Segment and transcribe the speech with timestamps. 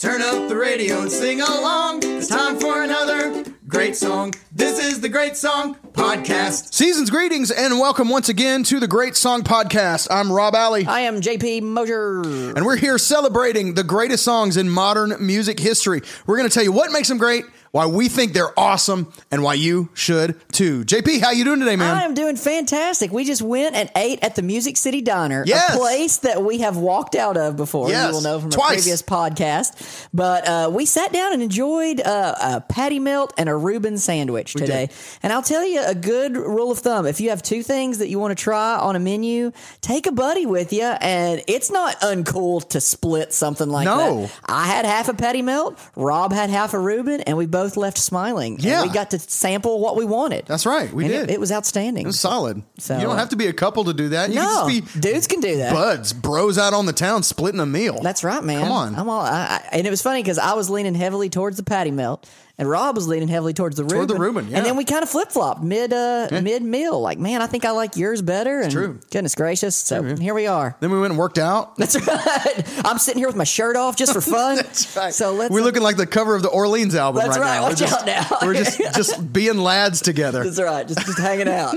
[0.00, 2.00] Turn up the radio and sing along.
[2.02, 4.32] It's time for another great song.
[4.50, 6.72] This is the Great Song Podcast.
[6.72, 10.08] Season's greetings and welcome once again to the Great Song Podcast.
[10.10, 10.86] I'm Rob Alley.
[10.86, 12.22] I am JP Mosier.
[12.22, 16.00] And we're here celebrating the greatest songs in modern music history.
[16.26, 19.42] We're going to tell you what makes them great, why we think they're awesome, and
[19.42, 20.84] why you should too.
[20.84, 21.96] JP, how you doing today, man?
[21.96, 23.12] I am doing fantastic.
[23.12, 25.74] We just went and ate at the Music City Diner, Yes.
[25.74, 27.88] a place that we have walked out of before.
[27.88, 28.08] Yes.
[28.08, 28.70] You will know from Twice.
[28.70, 30.08] a previous podcast.
[30.12, 34.54] But uh, we sat down and enjoyed uh, a patty melt and a Reuben sandwich
[34.54, 34.86] today.
[34.86, 34.96] did.
[35.22, 38.08] And I'll tell you a good rule of thumb: if you have two things that
[38.08, 42.00] you want to try on a menu, take a buddy with you, and it's not
[42.00, 44.22] uncool to split something like No.
[44.22, 44.32] that.
[44.46, 45.78] I had half a patty melt.
[45.94, 48.54] Rob had half a Reuben, and we both left smiling.
[48.54, 48.82] And Yeah.
[48.82, 50.46] we got to sample what we wanted.
[50.46, 51.30] That's right, we And did.
[51.30, 52.04] It, it was outstanding.
[52.04, 52.62] It was solid.
[52.78, 54.30] So, you don't have to be a couple to do that.
[54.30, 55.72] You no, can just be dudes can do that.
[55.72, 58.00] buds, bros out on the town splitting a meal.
[58.02, 58.62] That's right, man.
[58.62, 58.94] Come on.
[58.94, 59.30] I'm all, I,
[59.62, 62.28] I, and it was funny because I was leaning heavily towards the patty melt,
[62.60, 64.14] and Rob was leaning heavily towards the Toward Reuben.
[64.14, 64.58] the Reuben, yeah.
[64.58, 67.00] And then we kind of flip flopped mid uh, mid meal.
[67.00, 68.60] Like, man, I think I like yours better.
[68.60, 69.00] and true.
[69.10, 69.74] Goodness gracious.
[69.74, 70.76] So here we are.
[70.80, 71.74] Then we went and worked out.
[71.78, 72.84] That's right.
[72.84, 74.56] I'm sitting here with my shirt off just for fun.
[74.56, 75.14] That's right.
[75.14, 75.50] So let's.
[75.50, 77.62] We're looking like the cover of the Orleans album That's right, now.
[77.62, 78.38] Watch we're just, out now.
[78.42, 80.44] we're just just being lads together.
[80.44, 80.86] That's right.
[80.86, 81.76] Just just hanging out.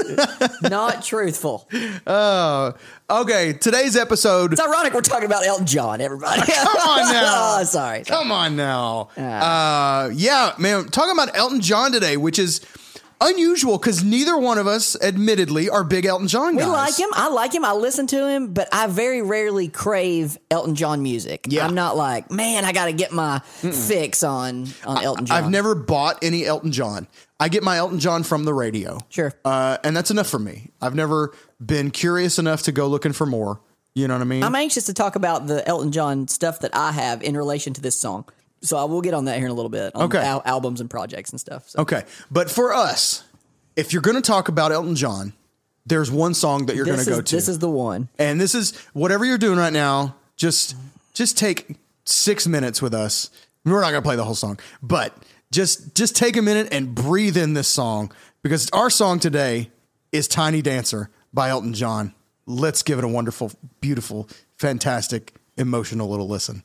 [0.63, 1.65] Not truthful.
[2.05, 2.73] Uh,
[3.09, 4.51] okay, today's episode.
[4.51, 6.01] It's ironic we're talking about Elton John.
[6.01, 6.41] Everybody.
[6.41, 7.57] Come on now.
[7.59, 8.03] oh, sorry.
[8.03, 9.09] Come on now.
[9.15, 10.72] Uh, yeah, man.
[10.91, 12.61] Talking about Elton John today, which is
[13.21, 16.65] unusual because neither one of us, admittedly, are big Elton John guys.
[16.65, 17.09] We like him.
[17.13, 17.63] I like him.
[17.65, 21.45] I listen to him, but I very rarely crave Elton John music.
[21.49, 21.65] Yeah.
[21.65, 25.37] I'm not like, man, I got to get my fix on on Elton John.
[25.37, 27.07] I've never bought any Elton John.
[27.39, 28.99] I get my Elton John from the radio.
[29.09, 29.33] Sure.
[29.43, 30.71] Uh, and that's enough for me.
[30.81, 31.33] I've never
[31.65, 33.59] been curious enough to go looking for more.
[33.95, 34.43] You know what I mean?
[34.43, 37.81] I'm anxious to talk about the Elton John stuff that I have in relation to
[37.81, 38.25] this song.
[38.63, 39.93] So I will get on that here in a little bit.
[39.95, 40.19] On Okay.
[40.19, 41.69] al- albums and projects and stuff.
[41.69, 41.81] So.
[41.81, 42.03] okay.
[42.31, 43.23] But for us,
[43.75, 45.33] if you're going to talk about Elton John,
[45.85, 47.35] there's one song that you're going to go to.
[47.35, 48.07] this is the one.
[48.17, 50.75] And this is whatever you're doing right now, just
[51.13, 51.75] just take
[52.05, 53.29] 6 minutes with us.
[53.65, 55.15] We're not going to play the whole song, but
[55.51, 58.11] just just take a minute and breathe in this song
[58.43, 59.69] because our song today
[60.11, 62.13] is Tiny Dancer by Elton John.
[62.45, 63.51] Let's give it a wonderful,
[63.81, 66.63] beautiful, fantastic, emotional little listen.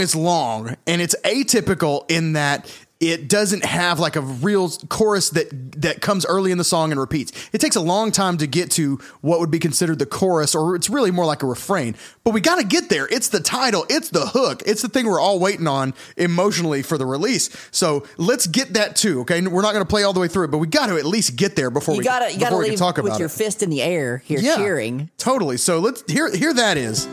[0.00, 2.70] Song is long and it's atypical in that
[3.00, 5.48] it doesn't have like a real chorus that
[5.80, 7.32] that comes early in the song and repeats.
[7.50, 10.76] It takes a long time to get to what would be considered the chorus, or
[10.76, 11.96] it's really more like a refrain.
[12.24, 13.06] But we got to get there.
[13.06, 13.86] It's the title.
[13.88, 14.62] It's the hook.
[14.66, 17.48] It's the thing we're all waiting on emotionally for the release.
[17.70, 19.20] So let's get that too.
[19.20, 20.96] Okay, we're not going to play all the way through it, but we got to
[20.96, 22.96] at least get there before You we gotta you gotta before we can leave talk
[22.98, 23.32] with about your it.
[23.32, 25.08] fist in the air here yeah, cheering.
[25.16, 25.56] totally.
[25.56, 26.30] So let's here.
[26.30, 27.08] Here that is.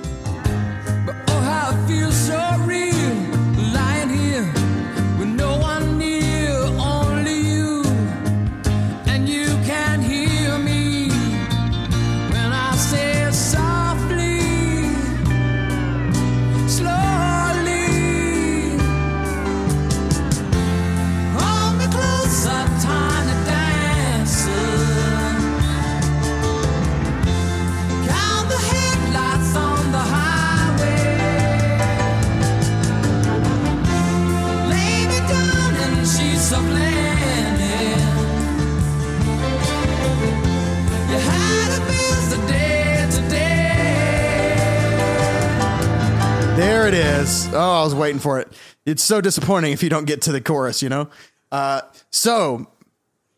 [47.27, 47.49] Is.
[47.53, 48.47] Oh, I was waiting for it.
[48.85, 51.09] It's so disappointing if you don't get to the chorus, you know?
[51.51, 52.67] Uh, so,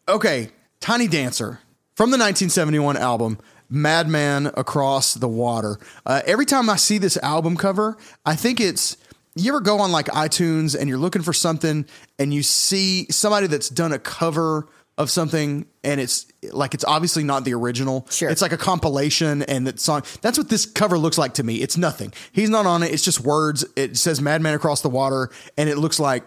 [0.07, 0.50] okay,
[0.80, 1.59] Tiny Dancer
[1.95, 3.39] from the 1971 album,
[3.69, 5.77] Madman Across the Water.
[6.06, 8.97] Uh, every time I see this album cover, I think it's.
[9.36, 11.85] You ever go on like iTunes and you're looking for something
[12.18, 14.68] and you see somebody that's done a cover
[15.00, 18.06] of something and it's like it's obviously not the original.
[18.12, 18.30] Sure.
[18.30, 20.04] It's like a compilation and that song.
[20.22, 21.56] That's what this cover looks like to me.
[21.56, 22.13] It's nothing.
[22.34, 22.92] He's not on it.
[22.94, 23.66] It's just words.
[23.78, 26.24] It says Madman Across the Water and it looks like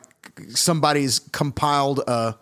[0.48, 2.32] somebody's compiled uh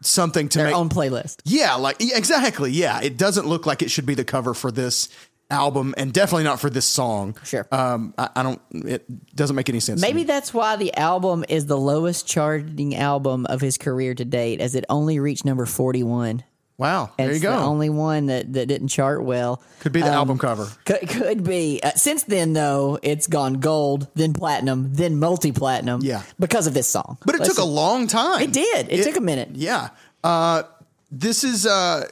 [0.00, 1.40] something to Their make own playlist.
[1.44, 2.70] yeah, like exactly.
[2.70, 5.08] Yeah, it doesn't look like it should be the cover for this
[5.50, 7.36] album, and definitely not for this song.
[7.44, 7.66] Sure.
[7.72, 8.60] Um, I, I don't.
[8.72, 10.00] It doesn't make any sense.
[10.00, 14.60] Maybe that's why the album is the lowest charting album of his career to date,
[14.60, 16.42] as it only reached number 41.
[16.78, 17.10] Wow.
[17.16, 17.52] There you go.
[17.56, 19.62] the only one that, that didn't chart well.
[19.80, 20.68] Could be the Um, album cover.
[20.84, 21.80] Could, could be.
[21.82, 26.02] Uh, since then, though, it's gone gold, then platinum, then multi platinum.
[26.02, 26.22] Yeah.
[26.38, 27.16] Because of this song.
[27.24, 28.42] But it took a long time.
[28.42, 28.88] It did.
[28.90, 29.50] It took a minute.
[29.54, 29.88] Yeah.
[30.22, 30.64] Uh,
[31.10, 32.08] this is uh,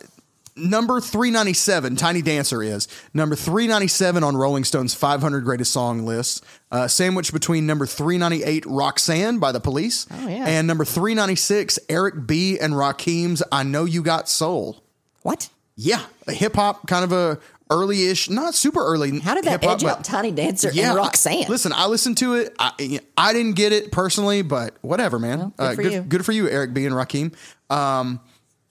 [0.56, 1.96] number 397.
[1.96, 6.44] Tiny Dancer is number 397 on Rolling Stone's 500 Greatest Song list.
[6.70, 10.44] Uh, sandwiched between number 398, Roxanne by the Police, Oh, yeah.
[10.46, 12.58] and number 396, Eric B.
[12.58, 14.82] and Rakim's I Know You Got Soul.
[15.22, 15.48] What?
[15.76, 17.38] Yeah, a hip hop kind of a
[17.70, 19.18] early-ish, not super early.
[19.20, 21.46] How did that hip-hop, edge out Tiny Dancer yeah, and I- Roxanne?
[21.48, 22.54] listen, I listened to it.
[22.58, 25.52] I, I didn't get it personally, but whatever, man.
[25.58, 26.00] Well, good for good, you.
[26.02, 26.84] good for you, Eric B.
[26.86, 27.34] and Rakim.
[27.74, 28.20] Um,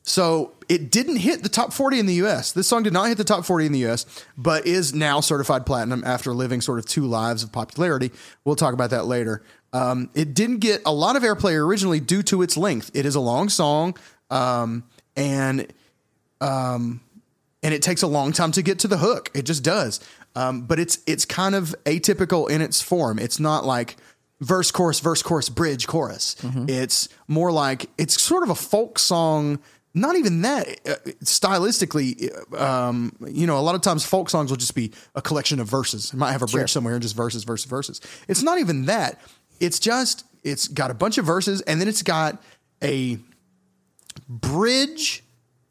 [0.04, 2.52] so it didn't hit the top 40 in the US.
[2.52, 5.68] This song did not hit the top 40 in the US, but is now certified
[5.68, 8.12] platinum after living sort of two lives of popularity.
[8.44, 9.44] We'll talk about that later.
[9.72, 12.90] Um, it didn't get a lot of airplay originally due to its length.
[12.96, 13.96] It is a long song,
[14.32, 14.84] um,
[15.16, 15.72] and
[16.42, 19.30] and it takes a long time to get to the hook.
[19.36, 20.00] It just does.
[20.36, 23.20] Um, but it's it's kind of atypical in its form.
[23.20, 23.96] It's not like
[24.42, 26.36] verse chorus verse chorus bridge chorus.
[26.68, 29.60] It's more like it's sort of a folk song.
[29.94, 32.60] Not even that uh, stylistically.
[32.60, 35.68] Um, you know, a lot of times folk songs will just be a collection of
[35.68, 36.14] verses.
[36.14, 38.02] It might have a bridge somewhere and just verses, verses, verses.
[38.28, 39.22] It's not even that.
[39.60, 42.42] It's just it's got a bunch of verses and then it's got
[42.82, 43.18] a
[44.28, 45.24] bridge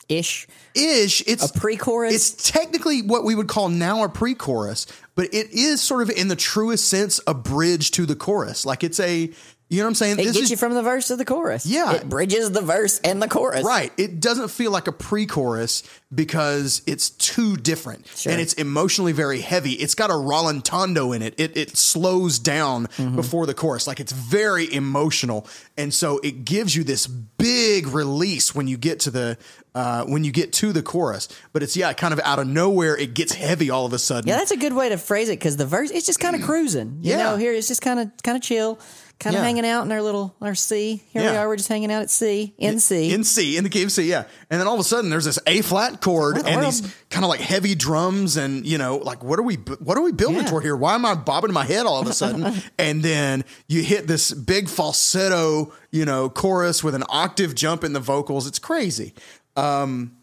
[0.08, 0.46] Ish.
[0.74, 1.22] ish.
[1.26, 2.14] It's A pre-chorus?
[2.14, 6.28] It's technically what we would call now a pre-chorus, but it is sort of in
[6.28, 8.66] the truest sense a bridge to the chorus.
[8.66, 9.30] Like it's a,
[9.76, 10.12] you know what I'm saying?
[10.14, 11.64] It This gets is- you from the verse to the chorus.
[11.66, 11.92] Yeah.
[11.94, 13.64] It bridges the verse and the chorus.
[13.64, 13.92] Right.
[13.96, 15.82] It doesn't feel like a pre-chorus
[16.14, 18.32] because it's too different Sure.
[18.32, 19.72] and it's emotionally very heavy.
[19.72, 21.34] It's got a rallentando in it.
[21.38, 23.16] It it slows down Mm-hmm.
[23.16, 23.86] before the chorus.
[23.86, 25.46] Like it's very emotional,
[25.78, 29.38] and so it gives you this big release when you get to the
[29.74, 31.28] uh, when you get to the chorus.
[31.52, 32.96] But it's yeah, kind of out of nowhere.
[32.96, 34.28] It gets heavy all of a sudden.
[34.28, 36.42] Yeah, that's a good way to phrase it because the verse it's just kind of
[36.48, 36.98] cruising.
[37.00, 37.30] You Yeah.
[37.30, 38.78] know, here it's just kind of kind of chill,
[39.22, 39.44] kind of Yeah.
[39.46, 41.02] hanging out in our little our C.
[41.12, 43.12] Here we are, we're just hanging out at C in C.
[43.14, 44.24] in C, in the key of C, yeah.
[44.50, 46.72] And then all of a sudden, there's this A flat chord What and world?
[46.72, 50.02] these kind of like heavy drums, and you know, like what are we, what are
[50.02, 50.48] we building Yeah.
[50.50, 50.76] toward here?
[50.76, 52.52] Why am I bobbing my head all of a sudden?
[52.78, 57.92] and then you hit this big falsetto, you know, chorus with an octave jump in
[57.92, 58.46] the vocals.
[58.46, 59.14] It's crazy,
[59.56, 60.16] um,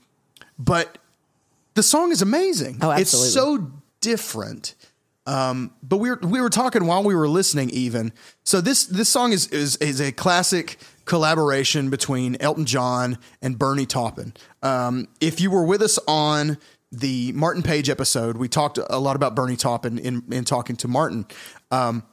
[0.58, 0.98] but
[1.76, 2.80] the song is amazing.
[2.82, 4.76] Oh, It's so different.
[5.26, 8.14] Um, but we were we were talking while we were listening even.
[8.44, 13.86] So this this song is is is a classic collaboration between Elton John and Bernie
[13.86, 14.34] Taupin.
[14.64, 16.58] Um, if you were with us on
[16.92, 20.88] the Martin Page episode, we talked a lot about Bernie Taupin in in talking to
[20.88, 21.26] Martin.
[21.70, 22.04] Um,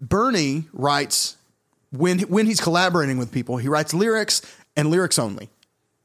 [0.00, 1.36] Bernie writes
[1.92, 4.42] when when he's collaborating with people, he writes lyrics
[4.76, 5.50] and lyrics only.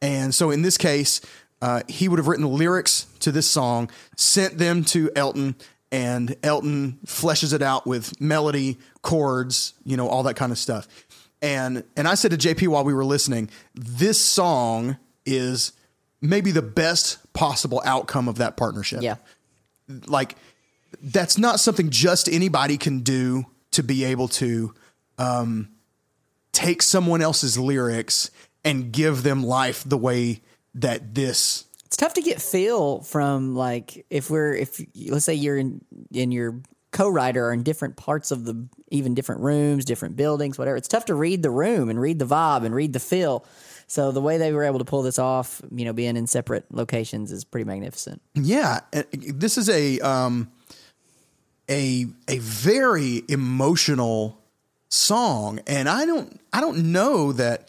[0.01, 1.21] And so in this case,
[1.61, 5.55] uh, he would have written the lyrics to this song, sent them to Elton,
[5.91, 10.87] and Elton fleshes it out with melody, chords, you know, all that kind of stuff.
[11.41, 15.73] And and I said to JP while we were listening, this song is
[16.21, 19.15] maybe the best possible outcome of that partnership yeah,
[20.07, 20.35] like
[21.01, 24.73] that's not something just anybody can do to be able to
[25.17, 25.69] um,
[26.51, 28.29] take someone else's lyrics
[28.63, 30.41] and give them life the way
[30.75, 35.57] that this it's tough to get feel from like if we're if let's say you're
[35.57, 35.83] in
[36.13, 40.77] in your co-writer are in different parts of the even different rooms, different buildings, whatever.
[40.77, 43.45] It's tough to read the room and read the vibe and read the feel.
[43.87, 46.63] So the way they were able to pull this off, you know, being in separate
[46.73, 48.21] locations is pretty magnificent.
[48.35, 50.49] yeah uh, this is a um
[51.69, 54.37] a a very emotional
[54.87, 57.67] song and i don't i don't know that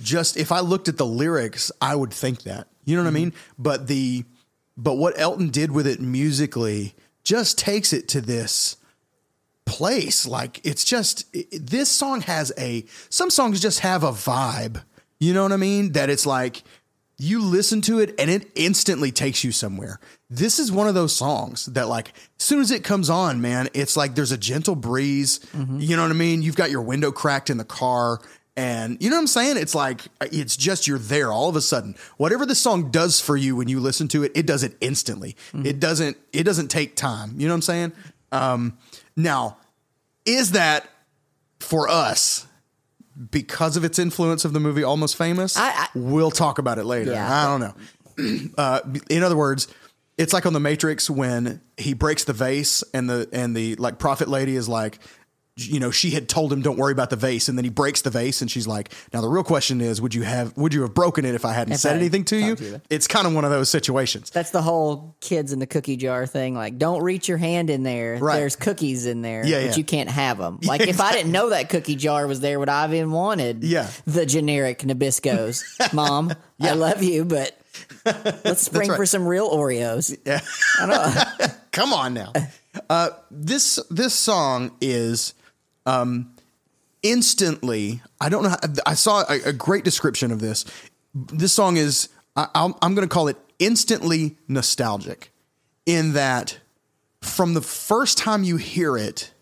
[0.00, 3.10] just if i looked at the lyrics i would think that you know what i
[3.10, 3.24] mm-hmm.
[3.24, 4.24] mean but the
[4.76, 8.76] but what elton did with it musically just takes it to this
[9.64, 10.26] place.
[10.26, 14.82] Like it's just it, this song has a some songs just have a vibe.
[15.18, 15.92] You know what I mean?
[15.92, 16.62] That it's like
[17.16, 20.00] you listen to it and it instantly takes you somewhere.
[20.28, 23.68] This is one of those songs that like as soon as it comes on, man,
[23.74, 25.38] it's like there's a gentle breeze.
[25.52, 25.80] Mm-hmm.
[25.80, 26.42] You know what I mean?
[26.42, 28.20] You've got your window cracked in the car
[28.56, 29.56] and you know what I'm saying?
[29.56, 31.96] It's like it's just you're there all of a sudden.
[32.16, 35.36] Whatever the song does for you when you listen to it, it does it instantly.
[35.52, 37.34] It doesn't it doesn't take time.
[37.38, 37.92] You know what I'm saying?
[38.32, 38.78] Um
[39.16, 39.56] now,
[40.24, 40.88] is that
[41.60, 42.46] for us
[43.30, 45.56] because of its influence of the movie Almost Famous?
[45.56, 47.12] I- I- we'll talk about it later.
[47.12, 47.28] Yeah.
[47.28, 48.50] I don't know.
[48.58, 48.80] uh,
[49.10, 49.66] in other words,
[50.18, 53.98] it's like on the Matrix when he breaks the vase and the and the like
[53.98, 54.98] prophet lady is like,
[55.56, 58.02] you know, she had told him don't worry about the vase, and then he breaks
[58.02, 60.82] the vase, and she's like, now the real question is, would you have would you
[60.82, 62.56] have broken it if I hadn't If said I anything to you?
[62.56, 62.82] to.
[62.90, 64.30] It's kind of one of those situations.
[64.30, 66.54] That's the whole kids in the cookie jar thing.
[66.56, 68.16] Like, don't reach your hand in there.
[68.16, 68.36] Right.
[68.38, 69.74] There's cookies in there, Yeah, but yeah.
[69.76, 70.58] you can't have them.
[70.66, 73.62] Like, if I didn't know that cookie jar was there, would I have even wanted
[73.62, 73.88] Yeah.
[74.06, 75.62] the generic Nabiscos?
[75.92, 77.56] Mom, I love you, but
[78.04, 78.96] let's spring right.
[78.96, 80.16] for some real Oreos.
[80.26, 80.40] Yeah.
[81.70, 82.32] Come on now.
[82.90, 85.34] Uh, this this song is
[85.86, 86.34] um,
[87.02, 88.02] instantly.
[88.20, 88.50] I don't know.
[88.50, 90.64] How, I saw a, a great description of this.
[91.14, 92.08] This song is.
[92.36, 95.30] I, I'm, I'm going to call it instantly nostalgic,
[95.86, 96.58] in that
[97.20, 99.32] from the first time you hear it,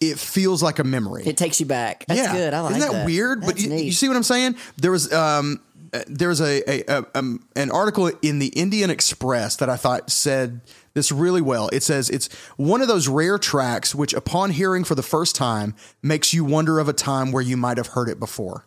[0.00, 1.24] it feels like a memory.
[1.26, 2.04] It takes you back.
[2.06, 2.32] That's yeah.
[2.32, 2.54] good.
[2.54, 3.42] I like Isn't that, weird?
[3.42, 4.56] but you, you see what I'm saying?
[4.76, 5.60] There was um
[5.92, 9.76] uh, there was a, a, a um, an article in the Indian Express that I
[9.76, 10.60] thought said
[10.94, 11.68] this really well.
[11.72, 15.74] It says it's one of those rare tracks which, upon hearing for the first time,
[16.02, 18.66] makes you wonder of a time where you might have heard it before.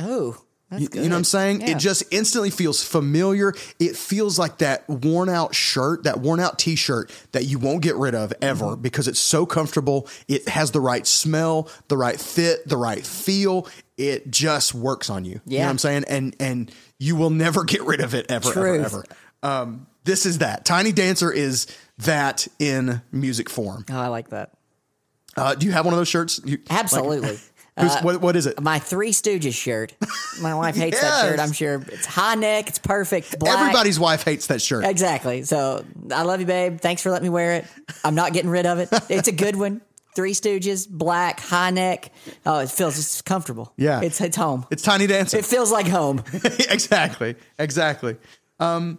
[0.00, 0.36] oh,
[0.70, 1.02] that's You, good.
[1.04, 1.60] you know what I'm saying?
[1.62, 1.68] Yeah.
[1.70, 3.54] It just instantly feels familiar.
[3.80, 7.80] It feels like that worn out shirt, that worn out t shirt that you won't
[7.80, 8.82] get rid of ever Mm-hmm.
[8.82, 10.06] because it's so comfortable.
[10.28, 13.66] It has the right smell, the right fit, the right feel.
[13.96, 15.30] It just works on you.
[15.30, 15.64] You know Yeah.
[15.64, 16.04] what I'm saying?
[16.06, 18.84] And and you will never get rid of it ever, Truth.
[18.84, 19.04] ever, ever.
[19.42, 20.64] Um, this is that.
[20.64, 21.66] Tiny Dancer is
[21.98, 23.84] that in music form.
[23.90, 24.52] Oh, I like that.
[25.36, 26.40] Uh, do you have one of those shirts?
[26.44, 27.28] You, like- Absolutely.
[27.78, 28.60] who's- Uh, what, what is it?
[28.60, 29.94] My Three Stooges shirt.
[30.42, 31.38] My wife hates that shirt.
[31.44, 32.68] I'm sure it's high neck.
[32.68, 33.38] It's perfect.
[33.38, 33.56] Black.
[33.56, 34.84] Everybody's wife hates that shirt.
[34.84, 35.42] Exactly.
[35.44, 36.80] So I love you, babe.
[36.80, 37.66] Thanks for letting me wear it.
[38.04, 38.88] I'm not getting rid of it.
[39.10, 39.80] It's a good one.
[40.16, 42.10] Three Stooges, black, high neck.
[42.44, 43.72] Oh, it feels it's comfortable.
[43.76, 44.00] Yeah.
[44.02, 44.66] It's it's home.
[44.70, 45.38] It's Tiny Dancer.
[45.38, 46.24] It feels like home.
[46.32, 48.16] exactly, exactly.
[48.58, 48.98] Um,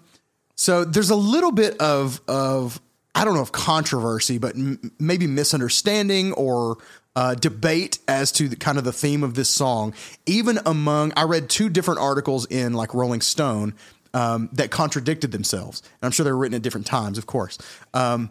[0.60, 2.82] so there's a little bit of of
[3.16, 6.80] I don't know if controversy, but m- maybe misunderstanding or
[7.16, 9.94] uh, debate as to the, kind of the theme of this song.
[10.25, 13.74] Even among, I read two different articles in like Rolling Stone
[14.13, 17.58] um, that contradicted themselves, and I'm sure they were written at different times, of course.
[17.94, 18.30] Um,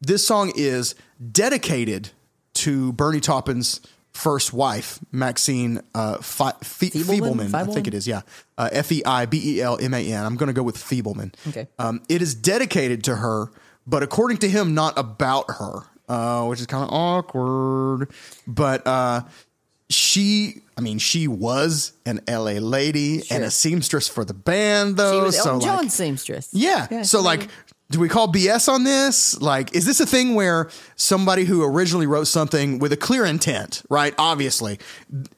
[0.00, 0.94] this song is
[1.30, 2.08] dedicated
[2.54, 3.82] to Bernie Taupin's
[4.16, 7.50] first wife, Maxine uh, Fe- Fe- Feibelman?
[7.50, 7.54] Feibelman.
[7.54, 8.22] I think it is, yeah.
[8.58, 10.24] Uh, F E I B E L M A N.
[10.24, 11.34] I'm going to go with Feibelman.
[11.48, 11.68] Okay.
[11.78, 13.50] Um, it is dedicated to her,
[13.86, 18.10] but according to him, not about her, uh, which is kind of awkward.
[18.46, 19.22] But uh,
[19.90, 25.20] she, I mean, she was an LA lady and a seamstress for the band, though.
[25.20, 26.48] She was so Elton like, John's seamstress.
[26.52, 27.02] yeah.
[27.02, 27.48] so like
[27.88, 29.40] do we call BS on this?
[29.40, 33.82] Like is this a thing where somebody who originally wrote something with a clear intent,
[33.88, 34.12] right?
[34.18, 34.80] Obviously.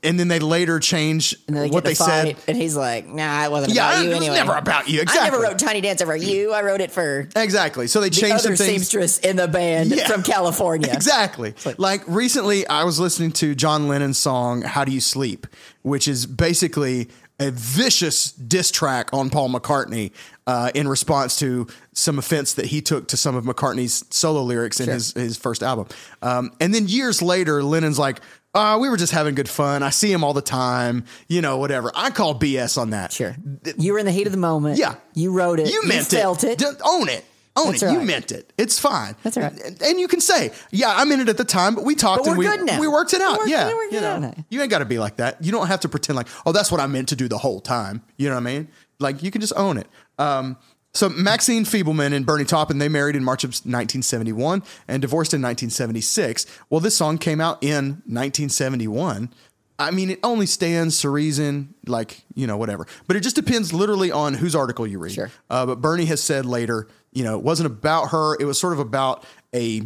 [0.03, 2.37] And then they later change they what they said.
[2.49, 4.35] and he's like, "Nah, it wasn't Yeah, about you was anyway.
[4.37, 5.03] never about you.
[5.07, 6.53] I never wrote Tiny Dancer for you.
[6.55, 7.87] I wrote it for Exactly.
[7.87, 10.07] So they the changed other some seamstress in the band Yeah.
[10.09, 10.91] from California.
[10.91, 11.55] Exactly.
[11.77, 15.47] Like recently, I was listening to John Lennon's song "How Do You Sleep,"
[15.83, 17.09] which is basically
[17.41, 20.13] a vicious diss track on Paul McCartney
[20.47, 24.81] uh, in response to some offense that he took to some of McCartney's solo lyrics
[24.81, 25.87] in his his first album.
[26.23, 28.21] Um, and then years later, Lennon's like.
[28.55, 29.83] Uh, we were just having good fun.
[29.83, 31.93] I see him all the time, you know, whatever.
[31.95, 33.13] I call BS on that.
[33.13, 33.37] Sure.
[33.77, 34.79] You were in the heat of the moment.
[34.79, 34.95] Yeah.
[35.15, 35.71] You wrote it.
[35.71, 36.59] You meant felt it.
[36.59, 37.27] D- own it.
[37.59, 37.87] Own That's it.
[37.87, 38.53] all You meant it.
[38.57, 39.17] It's fine.
[39.23, 39.53] That's right.
[39.65, 42.25] And, and you can say, yeah, I'm in it at the time, but we talked
[42.25, 43.39] But and we're we, we worked it We're out.
[43.39, 43.67] working- yeah.
[43.67, 45.43] we're you, know, you ain't got to be like that.
[45.45, 47.61] You don't have to pretend like, oh, that's what I meant to do the whole
[47.61, 48.03] time.
[48.17, 48.69] You know what I mean?
[48.99, 49.87] Like you can just own it.
[50.19, 50.57] Um,
[50.95, 55.41] so Maxine Feibelman and Bernie Taupin, they married in March of 1971 and divorced in
[55.43, 56.47] 1976.
[56.71, 59.33] Well, this song came out in 1971.
[59.79, 62.87] I mean, it only stands to reason, like, you know, whatever.
[63.07, 65.13] But it just depends literally on whose article you read.
[65.13, 65.31] Sure.
[65.49, 68.37] Uh, but Bernie has said later, you know, it wasn't about her.
[68.41, 69.83] It was sort of about a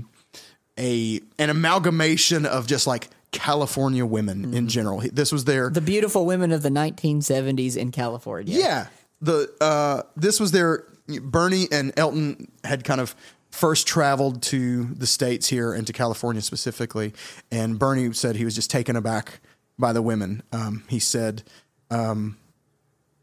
[0.79, 5.03] a an amalgamation of just like California women in general.
[5.13, 8.59] This was their the beautiful women of the 1970s in California.
[8.59, 8.87] yeah.
[9.21, 13.15] The uh, this was their Bernie and Elton had kind of
[13.51, 17.13] first traveled to the states here and to California specifically,
[17.51, 19.41] and Bernie said he was just taken aback
[19.83, 20.43] by the women.
[20.53, 21.43] Um, he said,
[21.91, 22.39] um,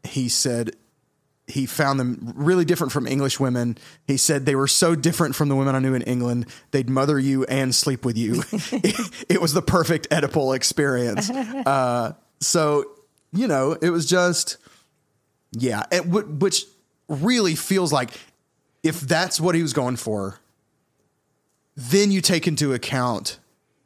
[0.04, 0.76] he said
[1.48, 3.76] he found them really different from English women.
[4.06, 6.46] He said they were so different from the women I knew in England.
[6.70, 8.44] They'd mother you and sleep with you.
[8.52, 11.28] it, it was the perfect Oedipal experience.
[11.66, 12.84] Uh, so,
[13.32, 14.56] you know, it was just,
[15.52, 16.64] yeah, it, which
[17.08, 18.10] really feels like
[18.82, 20.38] if that's what he was going for,
[21.76, 23.38] then you take into account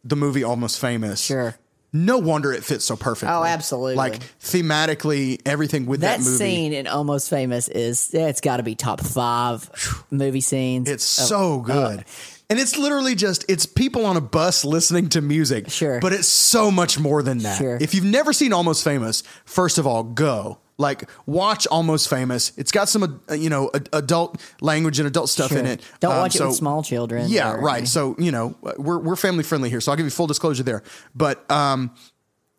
[0.05, 1.21] the movie Almost Famous.
[1.21, 1.57] Sure.
[1.97, 3.33] No wonder it fits so perfectly.
[3.33, 3.95] Oh, absolutely.
[3.95, 6.37] Like thematically, everything with that, that movie.
[6.37, 9.71] scene in Almost Famous is it's got to be top five
[10.11, 10.89] movie scenes.
[10.91, 12.05] It's of- so good.
[12.51, 15.71] and it's literally just it's people on a bus listening to music.
[15.71, 16.01] Sure.
[16.01, 17.59] But it's so much more than that.
[17.59, 17.79] Sure.
[17.81, 20.59] If you've never seen Almost Famous, first of all, go.
[20.77, 22.53] Like watch Almost Famous.
[22.57, 25.59] It's got some uh, you know ad- adult language and adult stuff Sure.
[25.59, 25.81] in it.
[26.01, 27.29] Don't Um, watch it with small children.
[27.29, 27.87] Yeah, or- right.
[27.87, 30.83] So you know we're we're family friendly here, so I'll give you full disclosure there.
[31.15, 31.93] But um,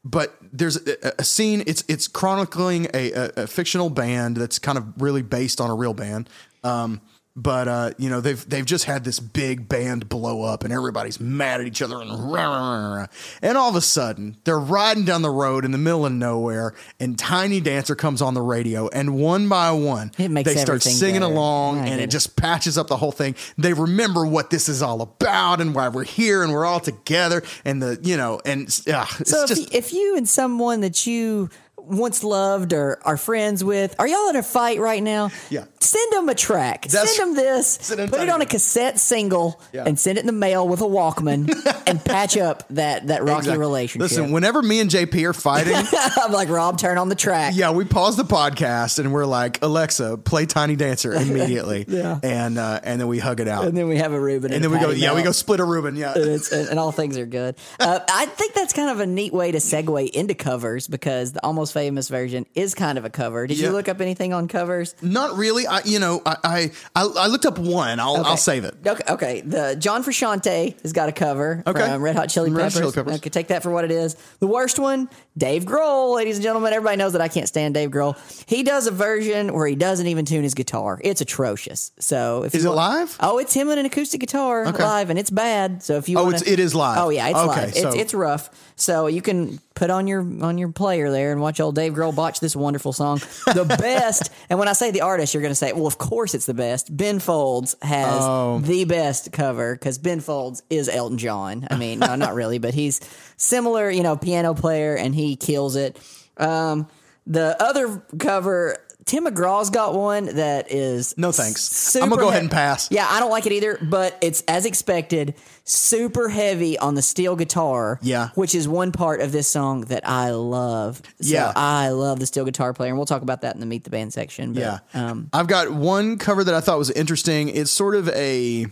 [0.05, 1.63] but there's a, a scene.
[1.67, 5.75] It's it's chronicling a, a, a fictional band that's kind of really based on a
[5.75, 6.29] real band.
[6.63, 7.01] Um,
[7.35, 11.19] but uh, you know they've they've just had this big band blow up, and everybody's
[11.19, 13.07] mad at each other, and rah, rah, rah.
[13.41, 16.73] and all of a sudden they're riding down the road in the middle of nowhere,
[16.99, 20.81] and Tiny Dancer comes on the radio, and one by one It makes they start
[20.81, 21.33] singing better.
[21.33, 23.35] along, and it just patches up the whole thing.
[23.57, 27.43] They remember what this is all about and why we're here, and we're all together,
[27.65, 30.81] and the you know, and uh, it's So if, just you, if you and someone
[30.81, 31.49] that you
[31.87, 35.29] once loved or are friends with, are y'all in a fight right now?
[35.49, 35.65] Yeah.
[35.79, 36.87] Send them a track.
[36.87, 37.77] That's- send them this.
[37.81, 39.83] Send 'em put it on a cassette single Yeah.
[39.85, 41.49] and send it in the mail with a Walkman
[41.87, 43.59] and patch up that that rocky Exactly.
[43.59, 44.01] relationship.
[44.09, 45.75] Listen, whenever me and JP are fighting,
[46.17, 47.53] I'm like Rob, turn on the track.
[47.55, 52.19] yeah, we pause the podcast and we're like, Alexa, play Tiny Dancer immediately, Yeah.
[52.23, 54.63] and uh, and then we hug it out, And then we have a Reuben, and
[54.63, 56.13] then we go, yeah, we go split a Reuben, yeah.
[56.13, 57.55] and, it's, and, and all things are good.
[57.79, 61.43] Uh, I think that's kind of a neat way to segue into covers because the
[61.45, 63.45] almost famous version is kind of a cover.
[63.47, 63.67] Did Yeah.
[63.67, 64.95] you look up anything on covers?
[65.01, 65.67] Not really.
[65.67, 67.99] I, you know, I, I, I, looked up one.
[67.99, 68.75] I'll, I'll save it.
[68.87, 69.41] Okay, okay.
[69.41, 71.81] The John Frusciante has got a cover Okay.
[71.85, 72.79] from Red Hot Chili Red Hot Peppers.
[72.79, 73.15] Chili Peppers.
[73.17, 74.15] Okay, take that for what it is.
[74.39, 76.71] The worst one, Dave Grohl, ladies and gentlemen.
[76.71, 78.15] Everybody knows that I can't stand Dave Grohl.
[78.47, 81.01] He does a version where he doesn't even tune his guitar.
[81.03, 81.91] It's atrocious.
[81.99, 83.17] So if Is you it want- live?
[83.19, 84.81] Oh, it's him and an acoustic guitar Okay.
[84.81, 85.83] live, and it's bad.
[85.83, 86.97] So if you Oh, wanna, it's- it is live.
[86.99, 87.73] Oh yeah, it's Okay, live.
[87.75, 88.49] It's it's rough.
[88.77, 92.15] So you can put on your on your player there and watch old Dave Grohl
[92.15, 93.19] botch this wonderful song.
[93.45, 96.33] The best, and when I say the artist, you're going to say, well, of course
[96.33, 96.95] it's the best.
[96.95, 98.59] Ben Folds has Oh.
[98.59, 101.67] the best cover because Ben Folds is Elton John.
[101.69, 103.01] I mean, no, not really, but he's
[103.37, 105.99] similar, you know, piano player, and he kills it.
[106.37, 106.87] Um,
[107.27, 108.77] the other cover.
[109.05, 111.61] Tim McGraw's got one that is No thanks.
[111.61, 112.89] super I'm gonna go ahead and pass.
[112.89, 117.35] Yeah, I don't like it either, but it's as expected, super heavy on the steel
[117.35, 117.99] guitar.
[118.01, 118.29] Yeah.
[118.33, 121.03] Which is one part of this song that I love.
[121.21, 121.53] So Yeah.
[121.55, 123.91] I love the steel guitar player, and we'll talk about that in the Meet the
[123.91, 124.53] Band section.
[124.53, 124.79] But, Yeah.
[124.95, 127.49] Um, I've got one cover that I thought was interesting.
[127.49, 128.65] It's sort of a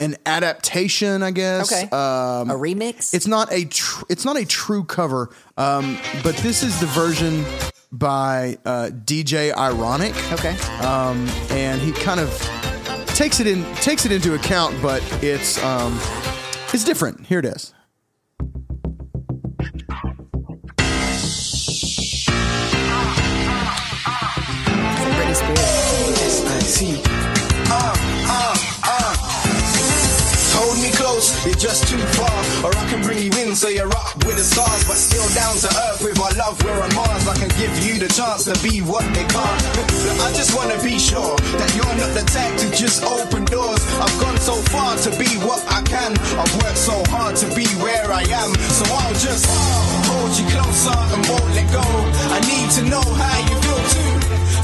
[0.00, 1.70] an adaptation, I guess.
[1.70, 1.82] okay.
[1.90, 3.12] Um, a remix?
[3.12, 7.44] it's not a tr- it's not a true cover, um, but this is the version
[7.98, 10.56] by uh, DJ Ironic, okay.
[10.84, 12.30] um, and he kind of
[13.06, 15.98] takes it in takes it into account, but it's um,
[16.72, 17.24] it's different.
[17.26, 17.72] Here it is.
[26.66, 27.23] It's
[31.46, 32.38] you're just too far.
[32.64, 35.56] Or I can bring you in so you're up with the stars, but still down
[35.64, 36.56] to earth with our love.
[36.64, 37.24] We're on Mars.
[37.28, 39.64] I can give you the chance to be what they can't.
[40.20, 43.80] I just wanna be sure that you're not the type to just open doors.
[44.00, 46.12] I've gone so far to be what I can.
[46.36, 48.50] I've worked so hard to be where I am.
[48.76, 49.46] So I'll just
[50.08, 51.84] hold you closer and won't let go.
[52.36, 54.12] I need to know how you feel too.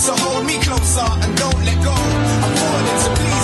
[0.00, 1.94] So hold me closer and don't let go.
[1.94, 3.39] I'm falling, to please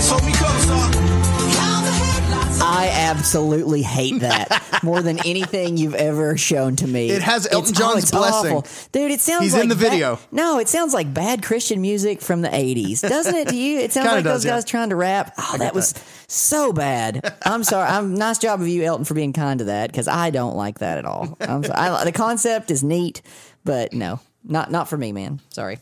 [0.00, 0.72] just hold me closer.
[2.62, 7.10] I absolutely hate that more than anything you've ever shown to me.
[7.10, 8.56] It has Elton It's- John's it's blessing.
[8.56, 8.88] awful.
[8.92, 9.10] dude.
[9.10, 10.18] It sounds He's like in the ba- video.
[10.32, 13.48] no, it sounds like bad Christian music from the '80s, doesn't it?
[13.48, 14.52] To you, it sounds like does, those yeah.
[14.52, 15.34] guys trying to rap.
[15.36, 15.92] Oh, that was
[16.28, 17.34] so bad.
[17.44, 17.88] I'm sorry.
[17.90, 20.78] I'm nice job of you, Elton, for being kind to that because I don't like
[20.78, 21.36] that at all.
[21.40, 21.78] I'm sorry.
[21.78, 23.20] I, the concept is neat,
[23.64, 25.40] but no, not not for me, man.
[25.50, 25.78] Sorry,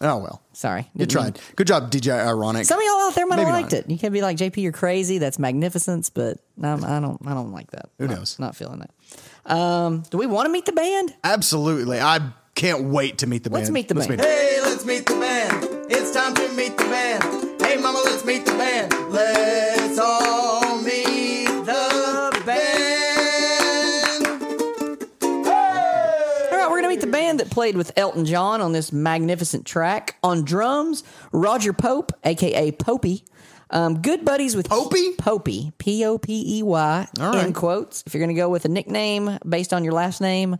[0.00, 0.90] Oh well, sorry.
[0.94, 1.38] you tried.
[1.56, 2.64] Good job, DJ Ironic.
[2.66, 3.80] Some of y'all out there might have liked not.
[3.80, 3.90] it.
[3.90, 5.18] You can be like, JP, you're crazy.
[5.18, 7.20] That's magnificence, but um, I don't.
[7.26, 7.90] I don't like that.
[7.98, 8.38] Who Not- knows?
[8.38, 8.90] Not feeling that.
[9.46, 11.14] Um, do we want to meet the band?
[11.22, 12.00] Absolutely.
[12.00, 13.60] I can't wait to meet the band.
[13.60, 13.74] Let's band.
[13.74, 14.20] meet the band.
[14.20, 15.68] Hey, let's meet the band.
[15.90, 17.60] It's time to meet the band.
[17.62, 18.92] Hey, mama, let's meet the band.
[19.12, 19.83] Let's
[27.44, 30.16] that played with Elton John on this magnificent track.
[30.22, 33.22] On drums, Roger Pope, aka Popey.
[33.70, 35.16] Um, good buddies with Popey?
[35.16, 38.04] Popey, P O P E Y, in quotes.
[38.06, 40.58] If you're gonna go with a nickname based on your last name,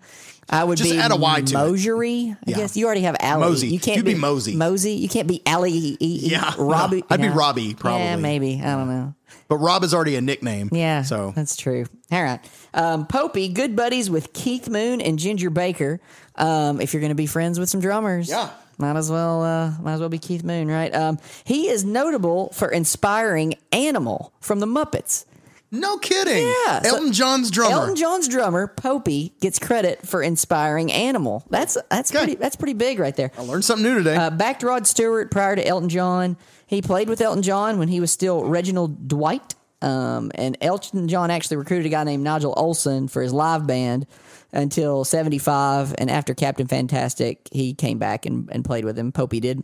[0.49, 1.53] I would Just be add a Y to it.
[1.53, 2.35] Mosiery.
[2.35, 2.57] I Yeah.
[2.57, 3.43] guess you already have Allie.
[3.47, 3.69] Mosey.
[3.69, 4.57] You can't You'd be Mosey.
[4.57, 4.93] Mosey.
[4.95, 5.71] You can't be Allie.
[5.73, 7.05] E- E- Yeah, Robbie.
[7.11, 7.29] I'd be.
[7.29, 8.01] Robbie, probably.
[8.05, 8.61] Yeah, maybe.
[8.63, 9.15] I don't know.
[9.49, 10.71] But Rob is already a nickname.
[10.73, 11.85] Yeah, So that's true.
[12.11, 12.41] All right,
[12.73, 16.01] um, Popey, good buddies with Keith Moon and Ginger Baker.
[16.37, 18.51] Um, if you're going to be friends with some drummers, Yeah.
[18.79, 20.93] might as well uh, might as well be Keith Moon, right?
[20.95, 25.27] Um, he is notable for inspiring Animal from the Muppets.
[25.71, 26.47] no kidding.
[26.67, 27.73] Yeah, so- Elton John's drummer.
[27.75, 31.45] Elton John's drummer Popey gets credit for inspiring Animal.
[31.51, 32.19] That's that's Okay.
[32.25, 33.31] pretty that's pretty big right there.
[33.39, 34.17] I learned something new today.
[34.17, 36.37] Uh, back to Rod Stewart prior to Elton John.
[36.67, 39.55] He played with Elton John when he was still Reginald Dwight.
[39.83, 44.07] Um, and Elton John actually recruited a guy named Nigel Olsson for his live band
[44.55, 45.95] until 75.
[45.99, 49.13] And after Captain Fantastic, he came back and, and played with him.
[49.13, 49.63] Popey did.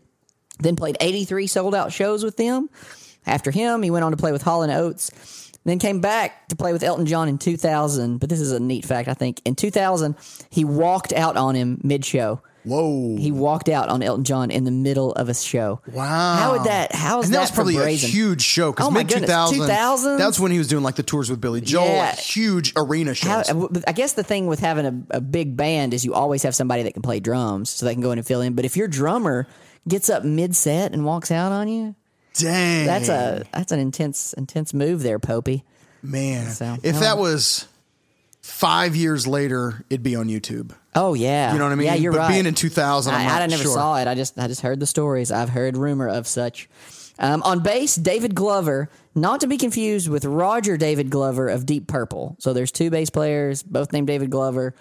[0.59, 2.68] Then played 83 sold out shows with them.
[3.26, 5.11] After him, he went on to play with Hall and Oates.
[5.64, 8.18] Then came back to play with Elton John in 2000.
[8.18, 9.40] But this is a neat fact, I think.
[9.44, 10.16] In 2000,
[10.50, 12.42] he walked out on him mid show.
[12.64, 13.16] Whoa.
[13.16, 15.81] He walked out on Elton John in the middle of a show.
[15.92, 16.37] Wow.
[16.37, 16.94] How would that?
[16.94, 19.51] How is and that, that, was probably a huge show because Oh my mid goodness,
[19.51, 22.14] 2000 That's when he was doing like the tours with Billy Joel, Yeah.
[22.14, 23.83] huge arena How, shows.
[23.87, 26.83] I guess the thing with having a, a big band is you always have somebody
[26.83, 28.55] that can play drums, so they can go in and fill in.
[28.55, 29.46] But if your drummer
[29.88, 31.94] gets up mid set and walks out on you,
[32.35, 35.62] Dang, that's a that's an intense intense move there, Popey.
[36.03, 36.51] man.
[36.51, 37.66] So, if that was
[38.40, 40.72] five years later, it'd be on YouTube.
[40.94, 41.87] Oh yeah, You know what I mean?
[41.87, 42.29] Yeah, you're But right.
[42.33, 43.72] being in 2000, I'm I, never sure.
[43.74, 44.09] saw it.
[44.09, 45.31] I just I just heard the stories.
[45.31, 46.68] I've heard rumor of such.
[47.18, 51.87] Um, on bass, David Glover, not to be confused with Roger David Glover of Deep
[51.87, 52.35] Purple.
[52.38, 54.74] So there's two bass players, both named David Glover.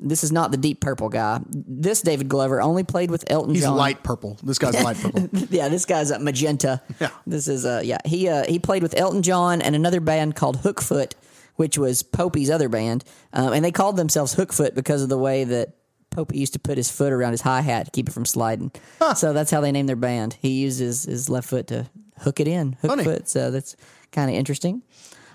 [0.00, 1.40] This is not the Deep Purple guy.
[1.48, 3.76] This David Glover only played with Elton He's John.
[3.76, 4.36] light purple.
[4.42, 5.28] This guy's light purple.
[5.50, 6.82] yeah, this guy's a magenta.
[7.00, 7.10] Yeah.
[7.28, 7.98] This is uh yeah.
[8.04, 11.12] He uh he played with Elton John and another band called Hookfoot,
[11.56, 13.04] which was Popey's other band.
[13.32, 15.74] Um, and they called themselves Hookfoot because of the way that
[16.10, 18.70] Popey used to put his foot around his hi hat to keep it from sliding.
[19.14, 20.36] So that's how they named their band.
[20.40, 21.86] He used his, his left foot to
[22.18, 22.74] hook it in.
[22.82, 23.04] Funny.
[23.04, 23.28] Hookfoot.
[23.28, 23.76] So that's
[24.12, 24.82] kind of interesting.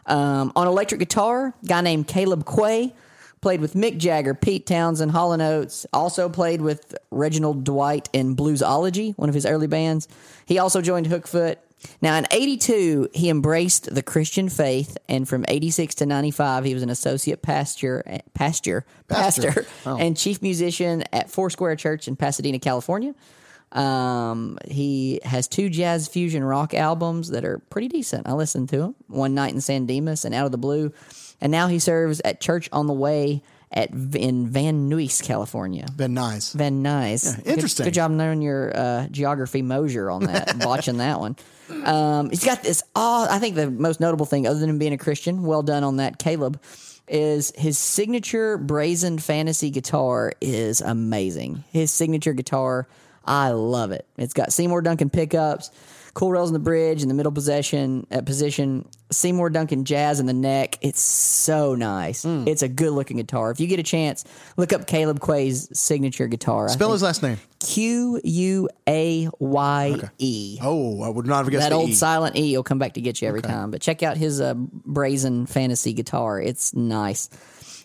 [0.06, 2.94] Um, on electric guitar, guy named Caleb Quaye
[3.42, 5.86] played with Mick Jagger, Pete Townshend, Hall and Oates.
[5.94, 10.08] Also played with Reginald Dwight in Bluesology, one of his early bands.
[10.46, 11.58] He also joined Hookfoot.
[12.02, 16.84] Now in '82, he embraced the Christian faith, and from '86 to '95, he was
[16.84, 23.14] an associate pastor, pastor, pastor, and chief musician at Foursquare Church in Pasadena, California.
[23.72, 28.28] Um, he has two jazz fusion rock albums that are pretty decent.
[28.28, 28.96] I listened to them.
[29.08, 30.92] One Night in San Dimas and Out of the Blue,
[31.40, 35.86] and now he serves at Church on the Way at in Van Nuys, California.
[35.96, 36.54] Been nice.
[36.54, 37.36] Van Nuys.
[37.36, 37.84] Good- interesting.
[37.86, 41.36] Good, job knowing your uh, geography Mosier on that, watching that one.
[41.84, 42.82] Um, he's got this.
[42.96, 45.84] Oh, I think the most notable thing, other than him being a Christian, well done
[45.84, 46.60] on that, Caleb,
[47.08, 51.64] is his signature brazen fantasy guitar is amazing.
[51.72, 52.88] His signature guitar,
[53.24, 54.08] I love it.
[54.18, 55.70] It's got Seymour Duncan pickups,
[56.14, 60.26] cool rails in the bridge, in the middle possession at position, Seymour Duncan jazz in
[60.26, 60.78] the neck.
[60.82, 62.24] It's so nice.
[62.24, 62.48] Hmm.
[62.48, 63.52] It's a good looking guitar.
[63.52, 64.24] If you get a chance,
[64.58, 66.70] look up Caleb Quaye's signature guitar.
[66.70, 67.38] Spell his last name.
[67.60, 70.60] Q U A Y E.
[70.62, 71.94] Oh, I would not have guessed That old E.
[71.94, 73.72] silent E will come back to get you every time.
[73.72, 76.42] But check out his uh, brazen fantasy guitar.
[76.42, 77.30] It's nice.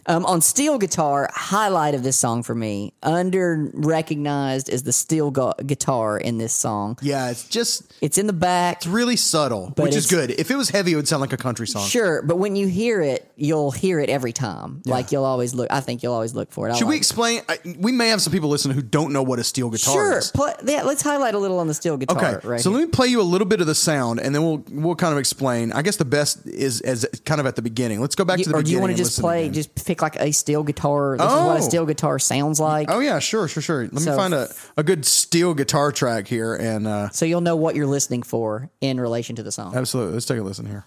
[0.06, 5.30] Um, on steel guitar, highlight of this song for me, under recognized is the steel
[5.30, 6.98] gu- guitar in this song.
[7.00, 8.78] Yeah, it's just It's in the back.
[8.78, 10.30] it's really subtle, which is good.
[10.32, 11.86] If it was heavy, it would sound like a country song.
[11.86, 14.82] Sure, but when you hear it, you'll hear it every time.
[14.84, 15.68] Like you'll always look.
[15.70, 16.72] I think you'll always look for it.
[16.72, 16.98] I Should we like it.
[16.98, 17.42] explain?
[17.48, 20.18] I, we may have some people listening who don't know what a steel guitar Sure.
[20.18, 20.30] is.
[20.32, 22.16] Play, yeah, let's highlight a little on the steel guitar.
[22.36, 22.78] Okay, Right so here.
[22.80, 25.12] let me play you a little bit of the sound, and then we'll we'll kind
[25.12, 25.72] of explain.
[25.72, 28.00] I guess the best is as kind of at the beginning.
[28.00, 28.76] Let's go back You- to the or do beginning.
[28.76, 31.16] you want to just play, just pick like a steel guitar?
[31.16, 31.68] This is what a Oh.
[31.68, 32.90] steel guitar sounds like.
[32.90, 33.82] Oh yeah, sure, sure, sure.
[33.82, 37.56] Let me find a, a good steel guitar track here, and uh, So you'll know
[37.56, 39.74] what you're listening for in relation to the song.
[39.76, 40.84] absolutely, let's take a listen here.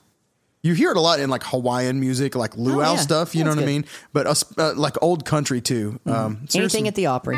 [0.63, 2.99] You hear it a lot in like Hawaiian music, like luau Oh, yeah.
[2.99, 3.35] stuff.
[3.35, 3.67] You know what I good.
[3.67, 3.85] mean?
[4.11, 5.99] But us, uh, like old country too.
[6.05, 7.37] Um, so here's Anything at the Opry.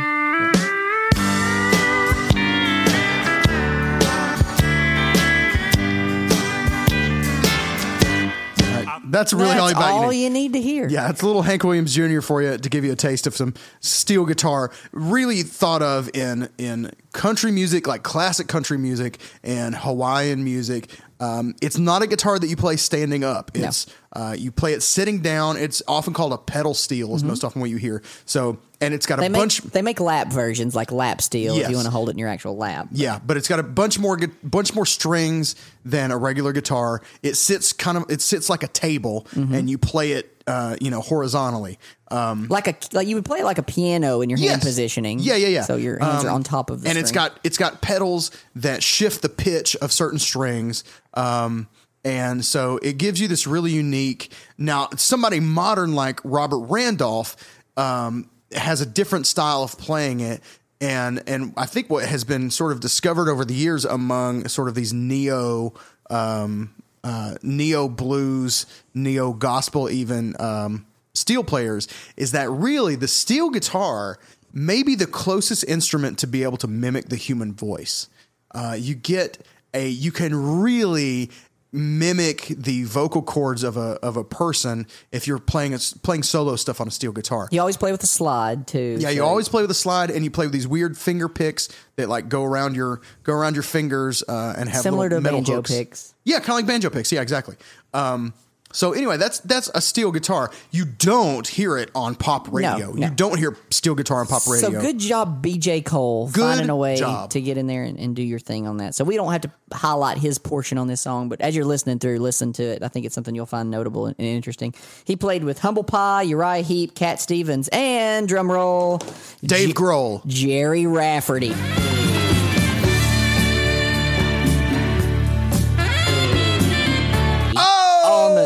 [9.12, 10.24] That's really That's all about all you.
[10.24, 10.88] you need to hear.
[10.88, 12.22] Yeah, it's a little Hank Williams Jr.
[12.22, 16.50] for you to give you a taste of some steel guitar, really thought of in
[16.58, 20.90] in country music, like classic country music and Hawaiian music.
[21.20, 23.52] Um, it's not a guitar that you play standing up.
[23.56, 23.68] No.
[23.68, 25.58] It's uh, you play it sitting down.
[25.58, 28.02] It's often called a pedal steel, is most often what you hear.
[28.26, 29.34] So, and it's got a Mm-hmm.
[29.34, 29.62] They make bunch.
[29.74, 32.30] they make lap versions like lap steel if you want to hold it in your
[32.30, 32.88] actual lap.
[32.92, 35.56] Yeah, but it's got a bunch more bunch more strings
[35.86, 37.02] than a regular guitar.
[37.22, 39.54] It sits kind of it sits like a table, Mm-hmm.
[39.54, 41.78] and you play it, uh, you know, horizontally.
[42.12, 44.64] Um, Like a like you would play like a piano in your hand Yes.
[44.64, 45.20] positioning.
[45.20, 45.62] Yeah, yeah, yeah.
[45.64, 48.32] So your hands are Um, on top of the and it's got it's got pedals
[48.56, 50.84] that shift the pitch of certain strings.
[51.14, 51.68] Um,
[52.04, 54.32] and so it gives you this really unique.
[54.58, 57.36] Now, somebody modern like Robert Randolph
[57.78, 60.42] um, has a different style of playing it.
[60.82, 64.68] And and I think what has been sort of discovered over the years among sort
[64.70, 65.74] of these neo
[66.10, 66.72] um,
[67.04, 74.18] uh, neo blues, neo gospel, even um, steel players is that really the steel guitar
[74.52, 78.10] may be the closest instrument to be able to mimic the human voice.
[78.52, 81.30] Uh, you get a you can really
[81.72, 86.56] mimic the vocal cords of a of a person if you're playing a, playing solo
[86.56, 87.48] stuff on a steel guitar.
[87.52, 88.98] You always play with a slide too.
[89.00, 91.70] Yeah, you always play with a slide, and you play with these weird finger picks
[91.96, 95.22] that like go around your go around your fingers uh, and have Similar little to
[95.22, 95.72] metal banjo hooks.
[95.72, 96.14] picks.
[96.24, 97.12] Yeah, kind of like banjo picks.
[97.12, 97.56] Yeah, exactly.
[97.94, 98.34] Um,
[98.72, 100.52] so anyway, that's that's a steel guitar.
[100.72, 102.92] You don't hear it on pop radio.
[102.92, 103.08] no.
[103.08, 104.70] You don't hear steel guitar on pop radio.
[104.70, 107.32] So good job, BJ Cole, Good finding a way job.
[107.32, 108.94] to get in there and, and do your thing on that.
[108.96, 112.00] So we don't have to highlight his portion on this song, but as you're listening
[112.00, 112.84] through, listen to it.
[112.84, 114.74] I think it's something you'll find notable and, and interesting.
[115.04, 119.00] He played with Humble Pie, Uriah Heep, Cat Stevens, and drum roll,
[119.44, 120.26] Dave Grohl.
[120.28, 121.54] Gerry Rafferty.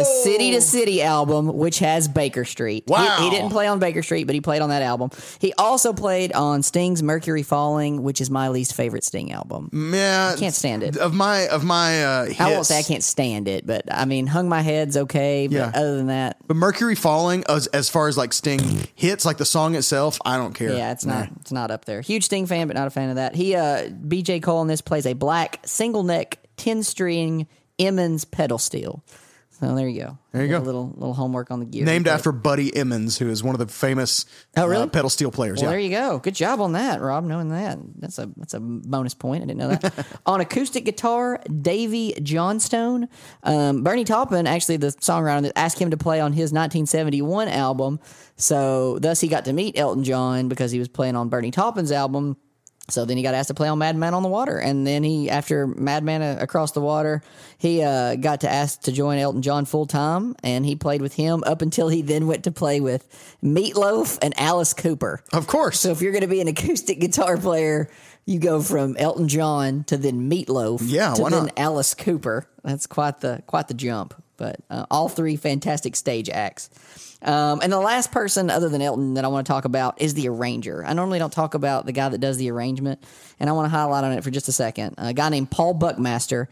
[0.04, 2.84] The City to City album, which has Baker Street.
[2.88, 3.18] He- Wow.
[3.22, 5.10] He, didn't play on Baker Street, but he played on that album.
[5.40, 9.70] He also played on Sting's Mercury Falling, which is my least favorite Sting album.
[9.72, 10.98] Man, Can't stand it.
[10.98, 14.06] Of my of my uh, hits, I won't say I can't stand it, but I
[14.06, 15.48] mean, Hung My Head's okay.
[15.48, 15.72] But Yeah.
[15.74, 18.62] other than that, But Mercury Falling, as, as far as like Sting
[18.96, 20.74] hits, like the song itself, I don't care.
[20.76, 22.02] yeah, it's not it's not up there.
[22.02, 23.36] Huge Sting fan, but not a fan of that.
[23.36, 27.48] He uh BJ Cole in this plays a black single neck ten string
[27.80, 29.04] Emmons pedal steel.
[29.64, 30.18] So there you go.
[30.34, 30.58] There you go.
[30.58, 31.86] A little little homework on the gear.
[31.86, 34.26] Named after Buddy Emmons, who is one of the famous
[34.58, 34.84] Oh, really?
[34.84, 35.62] uh, pedal steel players.
[35.62, 35.78] Well, yeah.
[35.78, 36.20] there you go.
[36.20, 37.24] Good job on that, Rob.
[37.24, 39.44] Knowing that, that's a that's a bonus point.
[39.44, 40.08] I didn't know that.
[40.26, 43.08] on acoustic guitar, Davey Johnstone.
[43.44, 48.00] Um, Bernie Taupin, actually the songwriter, asked him to play on his 1971 album.
[48.36, 51.92] So thus he got to meet Elton John because he was playing on Bernie Taupin's
[51.92, 52.38] album.
[52.90, 55.30] So then he got asked to play on Madman on the Water, and then he,
[55.30, 57.22] after Madman uh, Across the Water,
[57.58, 61.14] he uh, got to ask to join Elton John full time, and he played with
[61.14, 63.08] him up until he then went to play with
[63.42, 65.24] Meatloaf and Alice Cooper.
[65.32, 65.80] Of course.
[65.80, 67.90] So if you're going to be an acoustic guitar player,
[68.26, 71.54] you go from Elton John to then Meatloaf, Yeah, to why then not?
[71.58, 72.48] Alice Cooper.
[72.64, 74.14] That's quite the quite the jump.
[74.36, 76.70] But uh, all three fantastic stage acts.
[77.24, 80.14] Um, and the last person other than Elton that I want to talk about is
[80.14, 80.84] the arranger.
[80.86, 83.04] I normally don't talk about the guy that does the arrangement,
[83.40, 84.96] and I want to highlight on it for just a second.
[84.98, 86.50] A guy named Paul Buckmaster.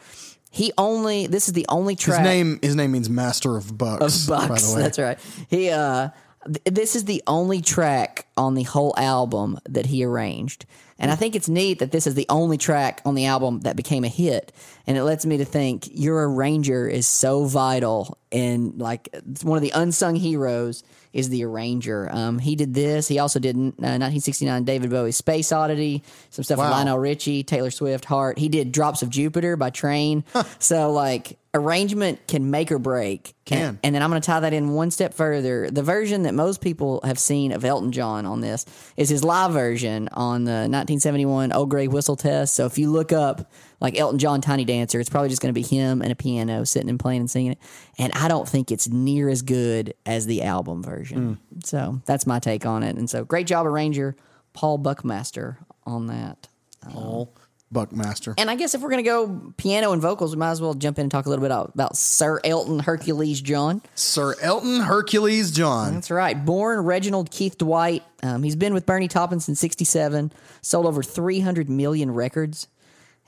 [0.49, 2.19] He only this is the only track.
[2.19, 4.23] his name his name means Master of Bucks.
[4.23, 4.69] of By Bucks.
[4.69, 4.81] the way.
[4.81, 5.19] That's right.
[5.49, 6.09] He uh
[6.45, 10.65] th- this is the only track on the whole album that he arranged.
[11.01, 13.75] And I think it's neat that this is the only track on the album that
[13.75, 14.53] became a hit.
[14.87, 19.09] And it lets me to think your arranger is so vital and like
[19.43, 22.07] one of the unsung heroes is the arranger.
[22.09, 23.07] Um, he did this.
[23.07, 23.67] He also did uh,
[23.99, 26.71] 1969 David Bowie's Space Oddity, some stuff with Wow.
[26.71, 28.37] Lionel Richie, Taylor Swift, Heart.
[28.37, 30.23] He did Drops of Jupiter by Train.
[30.59, 33.33] So like arrangement can make or break.
[33.45, 33.57] Can.
[33.57, 35.69] And, and then I'm going to tie that in one step further.
[35.69, 39.51] The version that most people have seen of Elton John on this is his live
[39.51, 42.55] version on the 1971 Old Grey Whistle Test.
[42.55, 45.59] So if you look up like Elton John Tiny Dancer, it's probably just going to
[45.59, 47.59] be him and a piano sitting and playing and singing it.
[47.97, 51.35] And I don't think it's near as good as the album version.
[51.35, 51.59] Hmm.
[51.65, 52.95] So that's my take on it.
[52.95, 54.15] And so great job, arranger
[54.53, 56.47] Paul Buckmaster on that.
[56.89, 57.33] Paul
[57.71, 58.35] Buckmaster.
[58.37, 60.73] And I guess if we're going to go piano and vocals, we might as well
[60.73, 63.81] jump in and talk a little bit about, Sir Elton Hercules John.
[63.95, 65.95] Sir Elton Hercules John.
[65.95, 66.45] That's right.
[66.45, 68.03] Born Reginald Keith Dwight.
[68.23, 70.31] Um, he's been with Bernie Taupin since 67,
[70.61, 72.67] sold over 300 million records.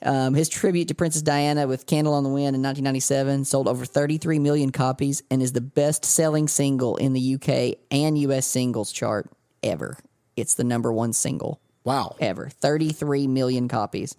[0.02, 3.86] Um, his tribute to Princess Diana with Candle on the Wind in 1997 sold over
[3.86, 8.92] 33 million copies and is the best selling single in the UK and US singles
[8.92, 9.30] chart
[9.62, 9.96] ever.
[10.36, 12.16] It's the number one single Wow.
[12.20, 12.48] ever.
[12.48, 14.16] 33 million copies.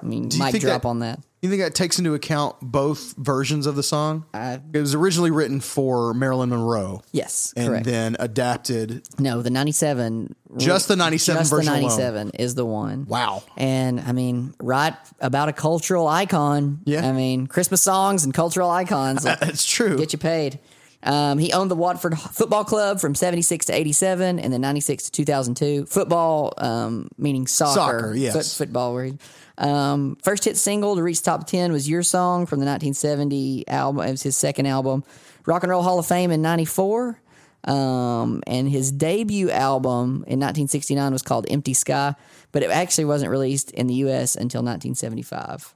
[0.00, 1.20] I mean, Do you mic think drop that- on that.
[1.42, 4.24] You think that takes into account both versions of the song?
[4.32, 7.02] I- it was originally written for Marilyn Monroe.
[7.12, 7.84] Yes, And correct.
[7.86, 9.02] then adapted.
[9.18, 11.82] no, the '97, Just the 97 just version the alone.
[11.88, 13.06] '97 is the one.
[13.08, 13.42] Wow.
[13.56, 16.80] And I mean, right about a cultural icon.
[16.84, 17.08] Yeah.
[17.08, 19.24] I mean, Christmas songs and cultural icons.
[19.24, 19.96] like, That's true.
[19.98, 20.58] get you paid.
[21.04, 25.12] Um, he owned the Watford Football Club from 76 to 87 and then 96 to
[25.12, 25.86] 2002.
[25.86, 27.74] Football, um, meaning soccer.
[27.74, 28.34] Soccer, yes.
[28.34, 29.10] Foot, football.
[29.58, 34.06] Um, first hit single to reach top 10 was Your Song from the 1970 album.
[34.06, 35.04] It was his second album.
[35.44, 37.20] Rock and Roll Hall of Fame in 94.
[37.64, 42.14] Um, and his debut album in 1969 was called Empty Sky,
[42.50, 44.34] but it actually wasn't released in the U.S.
[44.34, 45.74] until 1975.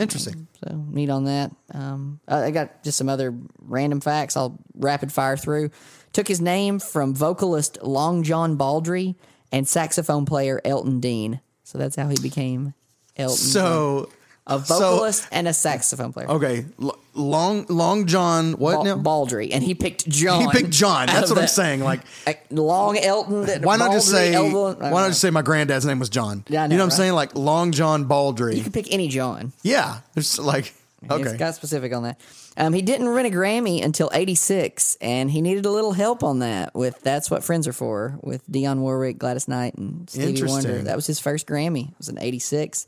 [0.00, 0.48] Interesting.
[0.64, 1.54] So neat on that.
[1.74, 4.36] Um, I I got just some other random facts.
[4.36, 5.70] I'll rapid fire through.
[6.12, 9.14] Took his name from vocalist Long John Baldry
[9.52, 11.40] and saxophone player Elton Dean.
[11.64, 12.74] So that's how he became
[13.16, 13.36] Elton.
[13.36, 14.10] So,
[14.50, 16.28] a so- vocalist and a saxophone player.
[16.30, 18.52] okay, L- Long Long John.
[18.54, 18.96] What Ba- now?
[18.96, 20.42] Baldry, and he picked John.
[20.42, 21.06] he picked John.
[21.06, 21.80] That's what I'm saying.
[21.80, 23.46] Like, like, Long Elton.
[23.46, 24.34] that- why not just say?
[24.34, 26.44] Elton- why don't just say my granddad's name was John?
[26.48, 27.12] Yeah, I you know, know what I'm saying?
[27.14, 28.56] Like Long John Baldry.
[28.56, 29.52] You can pick any John.
[29.62, 31.36] yeah, it's like He's okay.
[31.38, 32.20] got specific on that.
[32.58, 36.40] Um, he didn't win a Grammy until '86, and he needed a little help on
[36.40, 36.74] that.
[36.74, 40.82] With "That's What Friends Are For" with Dionne Warwick, Gladys Knight, and Stevie Wonder.
[40.82, 41.88] That was his first Grammy.
[41.88, 42.86] It was in '86.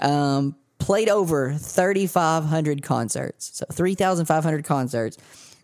[0.00, 5.16] Um, played over 3,500 concerts, so 3,500 concerts.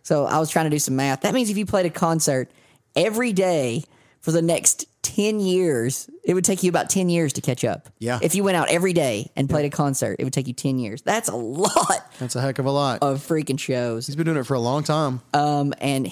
[0.02, 1.20] So I was trying to do some math.
[1.20, 2.50] That means if you played a concert
[2.96, 3.84] every day
[4.20, 7.88] for the next 10 years, it would take you about 10 years to catch up.
[7.98, 8.18] Yeah.
[8.22, 10.78] If you went out every day and played a concert, it would take you 10
[10.78, 11.02] years.
[11.02, 13.00] That's a lot That's a heck of a lot.
[13.02, 14.06] of freaking shows.
[14.06, 15.20] He's been doing it for a long time.
[15.34, 16.10] Um, and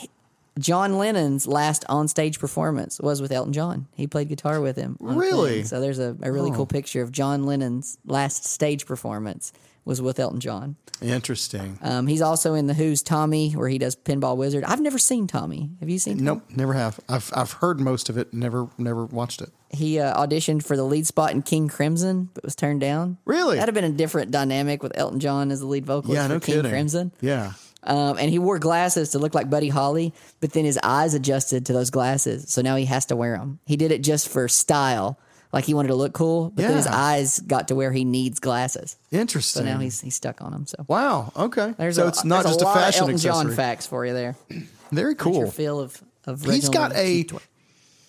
[0.58, 3.86] John Lennon's last on-stage performance was with Elton John.
[3.94, 4.96] He played guitar with him.
[5.00, 5.62] Really?
[5.64, 9.52] So there's a, a really cool picture of John Lennon's last stage performance
[9.84, 10.76] was with Elton John.
[11.00, 11.78] Interesting.
[11.80, 14.64] Um, he's also in the Who's Tommy, where he does Pinball Wizard.
[14.64, 15.70] I've never seen Tommy.
[15.80, 16.14] Have you seen?
[16.18, 16.24] Tommy?
[16.24, 17.00] Nope, never have.
[17.08, 18.34] I've I've heard most of it.
[18.34, 19.50] Never never watched it.
[19.70, 23.16] He uh, auditioned for the lead spot in King Crimson, but was turned down.
[23.24, 23.56] Really?
[23.56, 26.40] That'd have been a different dynamic with Elton John as the lead vocalist Yeah, for
[26.44, 26.70] King kidding.
[26.70, 27.12] Crimson.
[27.20, 27.52] Yeah.
[27.84, 31.64] Um, and he wore glasses to look like Buddy Holly, but then his eyes adjusted
[31.66, 33.60] to those glasses, so now he has to wear them.
[33.66, 35.18] He did it just for style,
[35.52, 36.96] like he wanted to look cool, but then his Yeah.
[36.96, 39.62] eyes got to where he needs glasses, Interesting.
[39.62, 40.66] so now he's he's stuck on them.
[40.66, 41.32] So wow.
[41.36, 41.72] Okay.
[41.78, 43.44] there's so a, it's not there's just a, lot of fashion Elton accessory.
[43.46, 44.34] John facts for you there.
[44.90, 45.50] Very your cool.
[45.50, 47.48] feel of of He's Reginald got a Keith-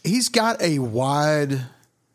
[0.04, 1.62] he's got a wide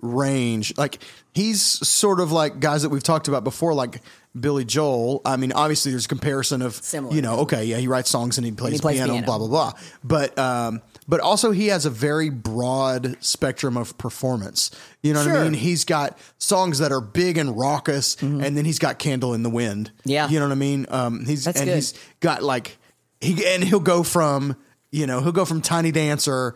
[0.00, 0.76] range.
[0.76, 0.98] Like
[1.32, 4.02] he's sort of like guys that we've talked about before, like
[4.38, 5.22] Billy Joel.
[5.24, 7.14] I mean, obviously there's a comparison of Similar.
[7.14, 9.26] you know, okay, yeah, he writes songs and he plays, he plays piano, piano.
[9.26, 9.72] blah blah blah.
[10.02, 14.70] But um, but also he has a very broad spectrum of performance.
[15.02, 15.54] You know what I mean?
[15.54, 19.50] He's got songs that are big and raucous, and then he's got "Candle in the
[19.50, 20.10] Wind." Mm-hmm.
[20.10, 20.28] Yeah.
[20.28, 20.86] you know what I mean.
[20.88, 21.74] Um, he's That's and good.
[21.76, 22.78] he's got like
[23.20, 24.56] he and he'll go from
[24.90, 26.54] you know he'll go from Tiny Dancer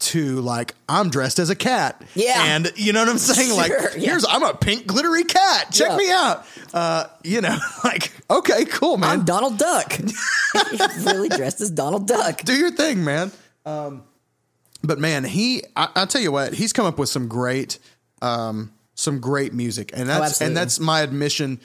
[0.00, 2.00] to like I'm dressed as a cat.
[2.14, 2.42] Yeah.
[2.54, 3.56] and you know what I'm saying?
[3.56, 3.88] like yeah.
[4.00, 5.72] here's I'm a pink glittery cat.
[5.72, 5.96] Check Yeah.
[5.96, 6.46] me out.
[6.72, 9.10] Uh, you know, like okay, cool, man.
[9.10, 9.98] I'm Donald Duck.
[11.04, 12.42] Really dressed as Donald Duck.
[12.42, 13.30] Do your thing, man.
[13.66, 14.02] Um,
[14.82, 17.78] but man, he I, I'll tell you what he's come up with some great
[18.22, 21.60] um, some great music, and that's Oh, and that's my admission.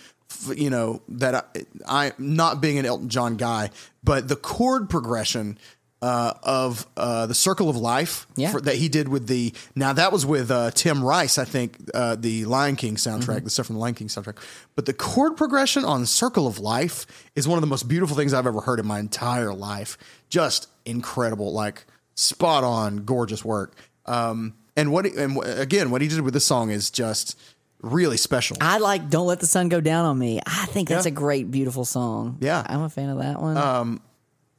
[0.54, 3.70] You know that I, I not being an Elton John guy,
[4.04, 5.58] but the chord progression
[6.04, 8.52] uh, of uh, the Circle of Life Yeah.
[8.52, 11.78] for, that he did with the now that was with uh, Tim Rice, I think
[11.94, 13.44] uh, the Lion King soundtrack, Mm-hmm.
[13.46, 14.38] the stuff from the Lion King soundtrack.
[14.76, 18.34] But the chord progression on Circle of Life is one of the most beautiful things
[18.34, 19.98] I've ever heard in my entire life.
[20.30, 21.86] Just incredible, like
[22.16, 23.76] spot on, gorgeous work.
[24.06, 27.40] Um, and what and again, what he did with this song is just
[27.82, 28.58] really special.
[28.60, 31.12] I like "Don't Let the Sun Go Down on Me." I think that's Yeah.
[31.12, 32.38] a great, beautiful song.
[32.42, 32.62] Yeah.
[32.66, 34.00] I'm a fan of that one.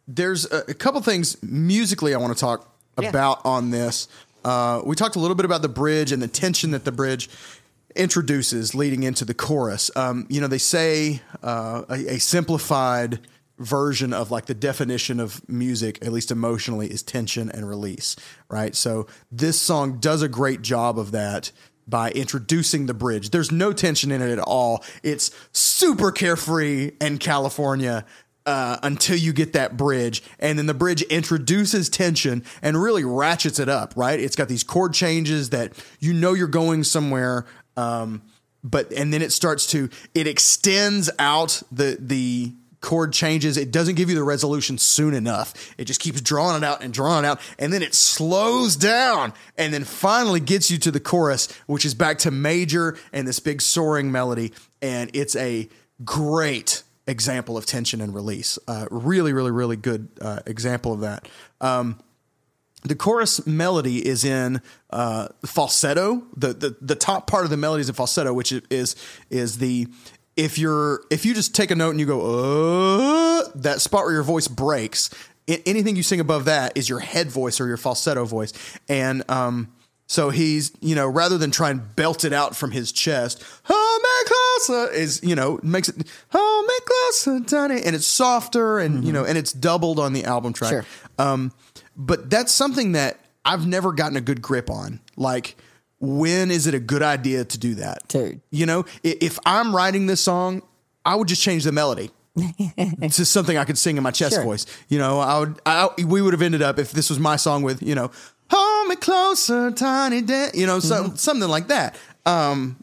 [0.07, 3.09] There's a, a couple things musically I want to talk Yeah.
[3.09, 4.09] about on this.
[4.44, 7.30] Uh, we talked a little bit about the bridge and the tension that the bridge
[7.96, 9.90] introduces leading into the chorus.
[9.96, 13.20] Um, you know, they say uh, a, a simplified
[13.59, 18.16] version of like the definition of music, at least emotionally, is tension and release,
[18.50, 18.74] right?
[18.74, 21.52] So this song does a great job of that
[21.86, 23.30] by introducing the bridge.
[23.30, 24.82] There's no tension in it at all.
[25.02, 28.05] It's super carefree and California
[28.47, 30.22] uh, until you get that bridge.
[30.38, 34.18] And then the bridge introduces tension and really ratchets it up, right?
[34.18, 37.47] It's got these chord changes that you know you're going somewhere.
[37.76, 38.22] Um,
[38.62, 43.57] but and then it starts to it extends out the the chord changes.
[43.57, 45.74] It doesn't give you the resolution soon enough.
[45.78, 49.32] It just keeps drawing it out and drawing it out, and then it slows down,
[49.57, 53.40] and then finally gets you to the chorus, which is back to major and this
[53.40, 55.68] big soaring melody, and it's a
[56.05, 58.59] great example of tension and release.
[58.66, 61.28] Uh, really, really, really good uh, example of that.
[61.61, 62.00] Um,
[62.82, 66.22] the chorus melody is in uh, falsetto.
[66.36, 68.96] The, the the top part of the melody is in falsetto, which is
[69.30, 69.88] is the
[70.36, 74.12] if you're if you just take a note and you go uh, that spot where
[74.12, 75.11] your voice breaks.
[75.46, 78.55] Anything you sing above that is your head voice or your falsetto voice,
[78.88, 79.74] and um,
[80.07, 84.02] so he's you know rather than try and belt it out from his chest, hold
[84.02, 85.96] me closer is you know makes it
[86.30, 90.24] hold me closer, Tony, and it's softer and you know and it's doubled on the
[90.24, 90.70] album track.
[90.70, 90.84] Sure.
[91.18, 91.52] Um,
[91.96, 95.00] but that's something that I've never gotten a good grip on.
[95.16, 95.57] Like,
[96.00, 98.09] when is it a good idea to do that?
[98.11, 100.62] To- you know, if I'm writing this song,
[101.05, 102.11] I would just change the melody
[103.11, 104.42] to something I could sing in my chest Sure.
[104.44, 104.66] voice.
[104.88, 107.62] You know, I would, I, we would have ended up if this was my song
[107.62, 108.11] with, you know,
[108.55, 111.16] hold me closer, tiny dan you know, some, Mm-hmm.
[111.16, 111.96] something like that.
[112.26, 112.76] Um,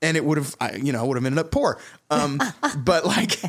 [0.00, 1.78] and it would have, I, you know, would have ended up poor.
[2.10, 2.40] Um,
[2.78, 3.40] but like,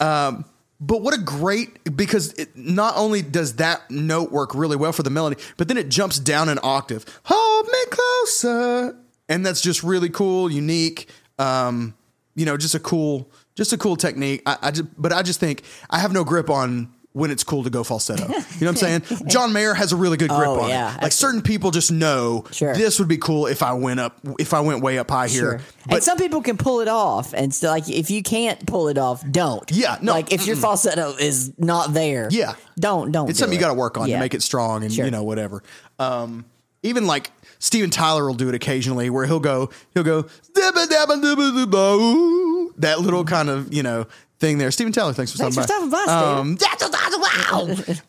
[0.00, 0.44] um,
[0.80, 5.02] but what a great because it, not only does that note work really well for
[5.02, 7.04] the melody, but then it jumps down an octave.
[7.24, 8.96] Hold me closer,
[9.28, 11.08] and that's just really cool, unique.
[11.38, 11.94] Um,
[12.34, 14.42] you know, just a cool, just a cool technique.
[14.46, 17.62] I, I just, but I just think I have no grip on when it's cool
[17.64, 18.26] to go falsetto.
[18.26, 19.02] You know what I'm saying?
[19.28, 21.02] John Mayer has a really good grip Oh, on yeah, it.
[21.02, 22.74] Like certain people just know Sure.
[22.74, 25.40] this would be cool if I went up, if I went way up high here.
[25.40, 25.60] Sure.
[25.86, 28.88] But and some people can pull it off, and so like if you can't pull
[28.88, 29.70] it off, don't.
[29.70, 32.54] Yeah, no, Like if your falsetto is not there, Yeah.
[32.78, 33.28] don't don't.
[33.28, 34.16] it's do something you got to work on Yeah.
[34.16, 35.04] to make it strong and Sure.
[35.04, 35.62] you know whatever.
[35.98, 36.46] Um,
[36.82, 40.22] even like Steven Tyler will do it occasionally, where he'll go he'll go
[40.56, 44.06] "Dibba dabba dibba dibba ooh," that little kind of you know
[44.42, 44.70] thing there.
[44.70, 46.82] Steven Tyler, thanks for Thanks for stopping stopping by, Um, that's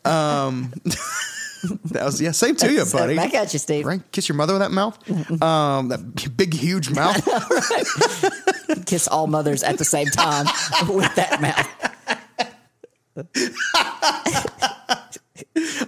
[0.04, 0.48] wow.
[0.48, 0.74] um,
[1.92, 3.16] that was yeah, same to you, buddy.
[3.16, 3.86] back at you, Steve.
[3.86, 4.98] Right, kiss your mother with that mouth,
[5.42, 7.24] um, that big huge mouth.
[8.86, 10.46] Kiss all mothers at the same time
[10.90, 11.70] with that mouth.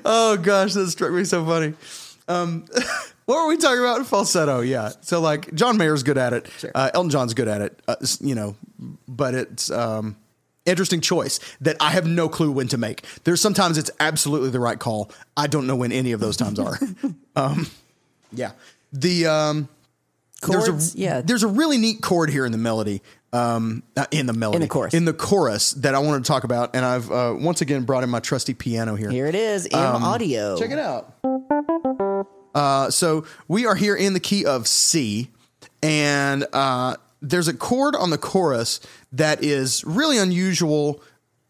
[0.05, 1.73] Oh gosh, that struck me so funny.
[2.27, 2.65] Um,
[3.25, 3.97] what were we talking about?
[3.97, 4.91] In Falsetto, yeah.
[5.01, 6.47] So like John Mayer's good at it.
[6.75, 7.81] Uh, Elton John's good at it.
[7.87, 8.55] Uh, s- you know,
[9.07, 10.15] but it's um,
[10.65, 13.03] interesting choice that I have no clue when to make.
[13.23, 15.11] There's sometimes it's absolutely the right call.
[15.37, 16.77] I don't know when any of those times are.
[17.35, 17.67] um,
[18.31, 18.51] yeah.
[18.93, 19.69] The um,
[20.41, 21.21] Chords, there's a yeah.
[21.21, 23.01] there's a really neat chord here in the melody.
[23.33, 24.93] Um, in the melody, In the chorus.
[24.93, 28.03] in the chorus that I wanted to talk about, and I've uh, once again brought
[28.05, 29.09] in my trusty piano here.
[29.09, 30.57] Here it is in Um, audio.
[30.57, 31.13] Check it out.
[32.53, 35.29] Uh, so we are here in the key of C,
[35.83, 36.95] and uh,
[37.29, 38.79] there's a chord on the chorus
[39.11, 41.01] that is really unusual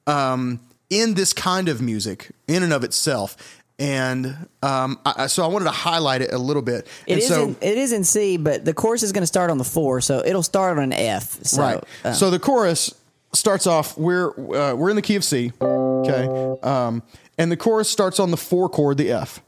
[0.08, 0.60] um,
[0.90, 3.62] in this kind of music, in and of itself.
[3.78, 6.88] And um, I, so I wanted to highlight it a little bit.
[7.08, 9.28] It and is so, in, it is in C, but the chorus is going to
[9.28, 11.44] start on the four, so it'll start on an F.
[11.44, 11.84] So, right.
[12.06, 12.94] uh, so the chorus
[13.34, 13.98] starts off.
[13.98, 15.52] We're uh, we're in the key of C.
[15.62, 16.60] Okay.
[16.64, 17.04] Um,
[17.38, 19.42] and the chorus starts on the four chord, the F.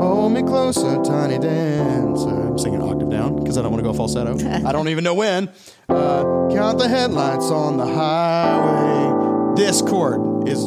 [0.00, 2.30] Hold me closer, tiny dancer.
[2.30, 4.32] I'm singing an octave down because I don't want to go falsetto.
[4.66, 5.50] I don't even know when.
[5.90, 9.56] Uh, count the headlights on the highway.
[9.56, 10.66] This chord is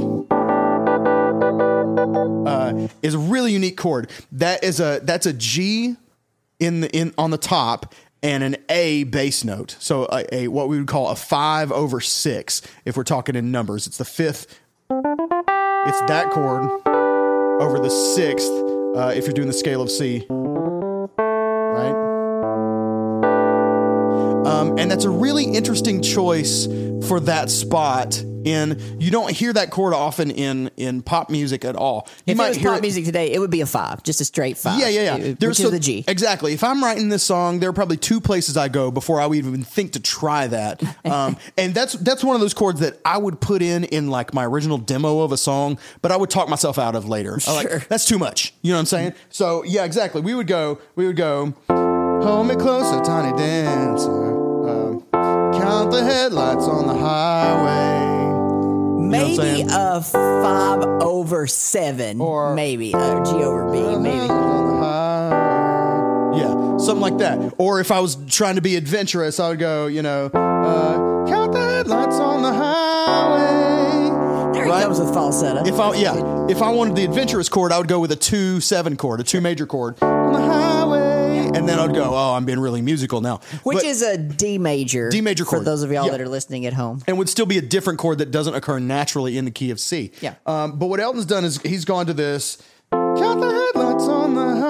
[2.47, 4.11] uh, is a really unique chord.
[4.33, 5.95] That is a that's a G
[6.59, 9.77] in the in on the top and an A bass note.
[9.79, 13.49] So a, a what we would call a five over six if we're talking in
[13.49, 13.87] numbers.
[13.87, 14.59] It's the fifth.
[14.91, 16.65] It's that chord
[17.59, 18.51] over the sixth
[18.95, 20.25] uh, if you're doing the scale of C.
[20.29, 22.02] Right.
[24.63, 26.65] Um, and that's a really interesting choice
[27.07, 28.23] for that spot.
[28.45, 32.09] In you don't hear that chord often in in pop music at all.
[32.25, 34.19] You if it was hear pop it- music today, it would be a five, just
[34.19, 34.81] a straight five.
[34.81, 35.15] yeah, yeah, yeah.
[35.27, 36.03] It- There's so- the G.
[36.09, 36.51] Exactly.
[36.51, 39.37] If I'm writing this song, there are probably two places I go before I would
[39.37, 40.83] even think to try that.
[41.05, 44.33] Um, and that's that's one of those chords that I would put in in like
[44.33, 47.39] my original demo of a song, but I would talk myself out of later.
[47.47, 47.79] I'm like, Sure.
[47.87, 48.53] that's too much.
[48.61, 49.13] You know what I'm saying?
[49.29, 50.19] So yeah, exactly.
[50.21, 50.79] We would go.
[50.95, 51.53] We would go.
[51.69, 54.42] Hold me closer, tiny dancer.
[55.63, 59.07] Count the headlights on the highway.
[59.07, 64.27] Maybe a five over seven, Or- maybe a G over B, maybe.
[66.35, 67.53] Yeah, something like that.
[67.57, 71.53] Or if I was trying to be adventurous, I would go, you know, uh, count
[71.53, 74.53] the headlights on the highway.
[74.53, 75.63] There he comes with falsetto.
[75.65, 78.59] If I yeah, if I wanted the adventurous chord, I would go with a two
[78.61, 81.02] seven chord, a two major chord on the highway.
[81.55, 83.39] And then I'd go, oh, I'm being really musical now.
[83.63, 85.09] Which But- is a D major.
[85.09, 86.11] D major chord for those of y'all Yeah.
[86.11, 87.01] that are listening at home.
[87.07, 89.79] and would still be a different chord that doesn't occur naturally in the key of
[89.79, 90.11] C.
[90.21, 90.33] Yeah.
[90.45, 92.57] Um, but what Elton's done is he's gone to this.
[92.91, 94.61] Count the headlights on the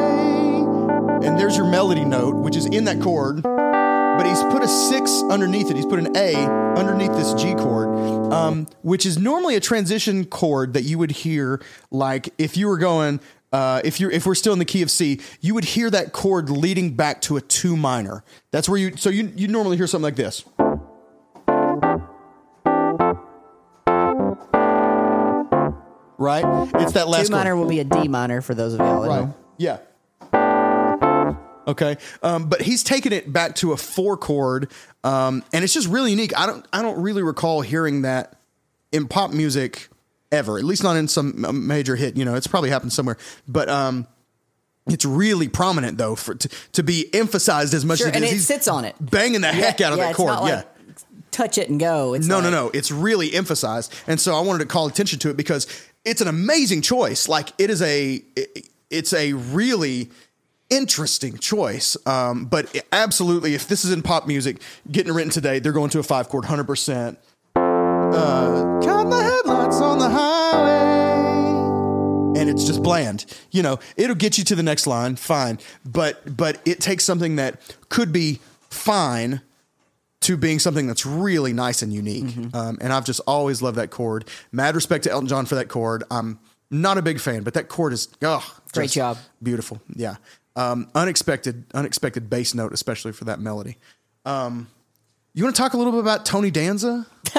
[0.00, 3.42] highway, and there's your melody note, which is in that chord.
[3.42, 5.76] But he's put a six underneath it.
[5.76, 6.34] He's put an A
[6.78, 11.62] underneath this G chord, um, which is normally a transition chord that you would hear,
[11.90, 13.20] like if you were going.
[13.52, 16.12] Uh, if you're if we're still in the key of C, you would hear that
[16.12, 18.22] chord leading back to a two minor.
[18.52, 20.44] That's where you so you you normally hear something like this.
[26.20, 26.44] right?
[26.76, 27.60] It's that last Two minor chord.
[27.60, 29.28] will be a D minor for those of y'all at.
[29.58, 29.78] Yeah.
[31.66, 34.70] Okay, um, but he's taken it back to a four chord,
[35.04, 36.36] um, and it's just really unique.
[36.36, 38.40] I don't, I don't really recall hearing that
[38.90, 39.88] in pop music
[40.32, 40.58] ever.
[40.58, 42.16] At least not in some major hit.
[42.16, 43.16] You know, it's probably happened somewhere,
[43.48, 44.06] but um,
[44.88, 48.24] it's really prominent though for to, to be emphasized as much Sure, as it and
[48.24, 48.30] is.
[48.30, 48.94] it He's sits on it.
[49.00, 50.28] banging the heck out of yeah, that chord.
[50.28, 50.92] not like yeah.
[51.30, 52.14] touch it and go.
[52.14, 52.70] It's No, like, no, no.
[52.74, 55.66] It's really emphasized, and so I wanted to call attention to it because
[56.04, 57.28] it's an amazing choice.
[57.28, 60.10] Like it is a, it- it's a really
[60.68, 61.96] interesting choice.
[62.06, 64.60] Um, but absolutely, if this is in pop music,
[64.90, 67.18] getting written today, they're going to a five chord, hundred percent.
[68.12, 70.70] Uh, count the headlights on the highway,
[72.40, 73.24] and it's just bland.
[73.50, 75.58] You know, it'll get you to the next line, fine.
[75.84, 79.42] But but it takes something that could be fine
[80.20, 82.24] to being something that's really nice and unique.
[82.24, 82.56] Mm-hmm.
[82.56, 84.26] Um, and I've just always loved that chord.
[84.52, 86.04] Mad respect to Elton John for that chord.
[86.10, 86.38] I'm
[86.70, 89.18] not a big fan, but that chord is oh, Great job.
[89.42, 89.80] beautiful.
[89.94, 90.16] Yeah,
[90.56, 93.76] um, unexpected, unexpected bass note, especially for that melody.
[94.24, 94.68] Um,
[95.34, 97.06] you want to talk a little bit about Tony Danza?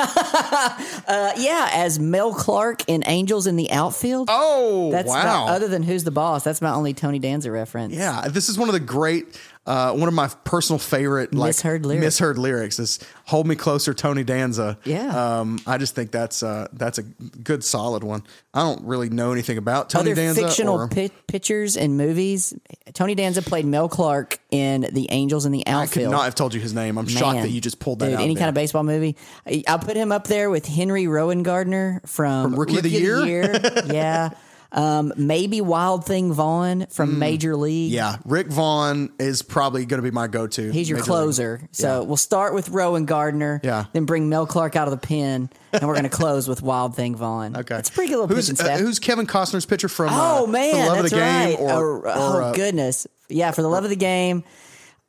[1.07, 4.29] Uh, yeah, as Mel Clark in Angels in the Outfield.
[4.31, 5.21] Oh, that's wow!
[5.21, 7.93] about- other than Who's the Boss, that's my only Tony Danza reference.
[7.93, 11.85] Yeah, this is one of the great, uh, one of my personal favorite like Misheard
[11.85, 12.03] lyrics.
[12.03, 15.39] Misheard lyrics is "Hold Me Closer, Tony Danza." Yeah.
[15.39, 18.23] um, I just think that's uh, that's a good, solid one.
[18.53, 20.41] I don't really know anything about Tony Other Danza.
[20.47, 22.53] fictional or, pi- pictures and movies.
[22.93, 26.07] Tony Danza played Mel Clark in The Angels in the Outfield.
[26.07, 26.97] I could not have told you his name.
[26.97, 28.21] I'm shocked that you just pulled that Dude, out.
[28.21, 28.41] Any there.
[28.41, 29.15] kind of baseball movie.
[29.45, 33.25] I- I'll put him up there with Henry Rowengartner from, From Rookie of the Year?
[33.25, 33.61] Year.
[33.85, 34.29] yeah.
[34.73, 37.91] Um, maybe Wild Thing Vaughn from Major League.
[37.91, 40.71] Yeah, Rick Vaughn is probably going to be my go-to.
[40.71, 41.05] He's your Major League.
[41.07, 41.69] closer.
[41.71, 43.59] So we'll start with Rowengartner.
[43.63, 43.85] Yeah.
[43.91, 46.95] Then bring Mel Clark out of the pen, and we're going to close with Wild
[46.95, 47.57] Thing Vaughn.
[47.57, 50.09] Okay, It's a pretty good little who's, uh, who's Kevin Costner's pitcher from?
[50.11, 51.57] oh uh, man, the Love that's of the right.
[51.57, 54.43] game, or, oh, or, oh, uh, goodness, yeah, for the love of the game.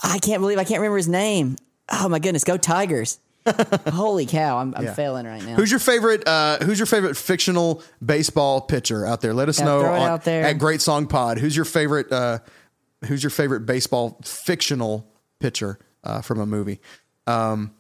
[0.03, 1.55] I can't believe I can't remember his name.
[1.89, 3.21] Oh my goodness, go Tigers!
[3.93, 4.95] Holy cow, I'm, I'm Yeah.
[4.95, 5.55] failing right now.
[5.57, 6.27] Who's your favorite?
[6.27, 9.35] Uh, who's your favorite fictional baseball pitcher out there?
[9.35, 10.45] Let us Yeah, know throw it on- out there.
[10.45, 11.39] at Great Song Pod.
[11.39, 12.11] Who's your favorite?
[12.13, 12.39] Uh,
[13.07, 16.81] who's your favorite baseball fictional pitcher uh, from a movie?
[17.27, 17.73] Um,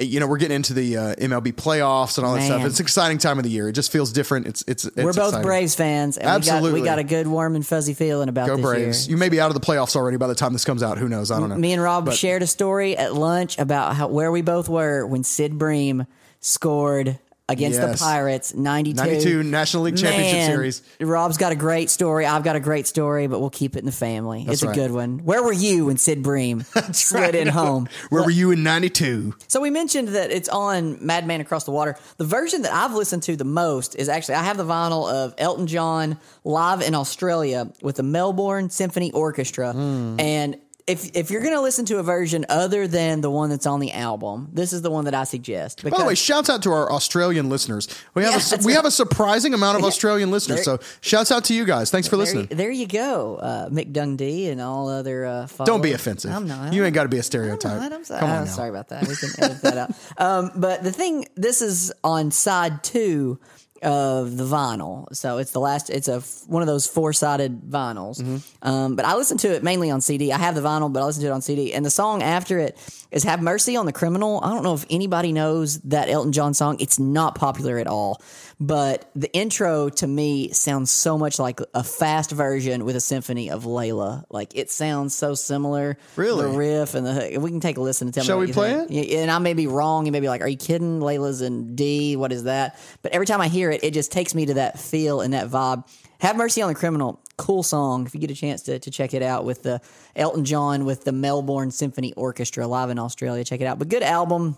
[0.00, 2.46] you know, we're getting into the uh, MLB playoffs and all that Man.
[2.48, 2.66] stuff.
[2.66, 3.68] It's an exciting time of the year.
[3.68, 4.46] It just feels different.
[4.48, 4.84] It's it's.
[4.84, 5.42] it's We're both exciting.
[5.42, 6.72] Braves fans, and Absolutely.
[6.72, 9.06] we got, we got a good warm and fuzzy feeling about Go Braves!
[9.06, 9.12] year.
[9.14, 10.98] You may be out of the playoffs already by the time this comes out.
[10.98, 11.30] Who knows?
[11.30, 11.56] I don't know.
[11.56, 15.06] Me and Rob But- shared a story at lunch about how where we both were
[15.06, 16.06] when Sid Bream
[16.40, 17.18] scored
[17.48, 17.98] against Yes.
[17.98, 18.96] the Pirates 92.
[19.04, 20.82] 92 National League Championship Man, Series.
[20.98, 22.24] Rob's got a great story.
[22.24, 24.46] I've got a great story, but we'll keep it in the family.
[24.48, 25.18] it's a good one.
[25.24, 27.86] Where were you when Sid Bream slid in home?
[28.08, 29.34] Where were you in '92?
[29.48, 31.96] So we mentioned that it's on Madman Across the Water.
[32.16, 35.34] The version that I've listened to the most is actually I have the vinyl of
[35.36, 39.72] Elton John live in Australia with the Melbourne Symphony Orchestra.
[39.72, 40.18] Hmm.
[40.18, 40.56] And
[40.86, 43.80] if if you're going to listen to a version other than the one that's on
[43.80, 45.82] the album, this is the one that I suggest.
[45.82, 47.88] By the way, shouts out to our Australian listeners.
[48.14, 48.76] We have Yeah, a, we right.
[48.76, 50.64] have a surprising amount of Australian listeners.
[50.66, 51.90] There- So shouts out to you guys.
[51.90, 52.48] Thanks for there, listening.
[52.50, 55.24] there you go, uh, Mick Dundee and all other.
[55.24, 56.30] Uh, Don't be offensive.
[56.30, 56.72] I'm not.
[56.74, 57.80] You ain't got to be a I'm stereotype.
[57.92, 58.20] I'm sorry.
[58.20, 58.50] Come on I'm now.
[58.50, 59.08] sorry about that.
[59.08, 59.90] We can edit that out.
[60.18, 63.38] Um, but the thing, this is on side two
[63.84, 65.90] of the vinyl, so it's the last.
[65.90, 68.20] It's a one of those four sided vinyls.
[68.20, 68.68] Mm-hmm.
[68.68, 70.32] Um, but I listen to it mainly on CD.
[70.32, 71.72] I have the vinyl, but I listen to it on CD.
[71.74, 72.78] And the song after it
[73.10, 76.54] is "Have Mercy on the Criminal." I don't know if anybody knows that Elton John
[76.54, 76.76] song.
[76.80, 78.20] It's not popular at all.
[78.60, 83.50] But the intro to me sounds so much like a fast version with a symphony
[83.50, 84.24] of Layla.
[84.30, 85.98] Like it sounds so similar.
[86.14, 86.42] Really?
[86.44, 88.46] The riff and the we can take a listen and tell Shall me.
[88.52, 89.10] what we you play think.
[89.10, 90.06] Yeah, And I may be wrong.
[90.06, 91.00] You may be like, "Are you kidding?
[91.00, 92.14] Layla's in D.
[92.14, 94.78] What is that?" But every time I hear it, it just takes me to that
[94.78, 95.88] feel and that vibe.
[96.20, 98.06] Have Mercy on the Criminal, cool song.
[98.06, 99.80] If you get a chance to, to check it out with the
[100.14, 103.78] Elton John with the Melbourne Symphony Orchestra live in Australia, check it out.
[103.78, 104.56] But good album.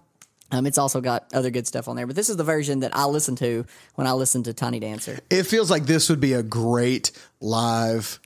[0.52, 2.06] Um, it's also got other good stuff on there.
[2.06, 5.18] But this is the version that I listen to when I listen to Tiny Dancer.
[5.28, 7.10] It feels like this would be a great
[7.40, 8.20] live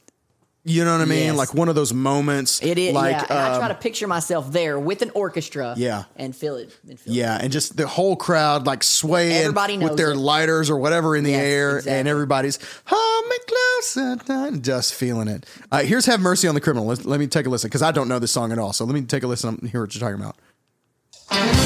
[0.63, 1.25] You know what I mean?
[1.29, 1.37] Yes.
[1.37, 2.63] Like one of those moments.
[2.63, 2.93] It is.
[2.93, 5.75] like yeah, and I try um, to picture myself there with an orchestra.
[5.77, 6.05] Yeah.
[6.17, 6.79] and feel it.
[6.87, 10.17] And feel Yeah, and just the whole crowd like swaying with their it.
[10.17, 11.99] lighters or whatever in the Yes, air, exactly.
[11.99, 15.47] and everybody's hold me closer, just feeling it.
[15.73, 17.91] Uh, here's "Have Mercy on the Criminal." Let, let me take a listen because I
[17.91, 18.75] don't know this song at all.
[18.75, 21.60] So let me take a listen and hear what you're talking about.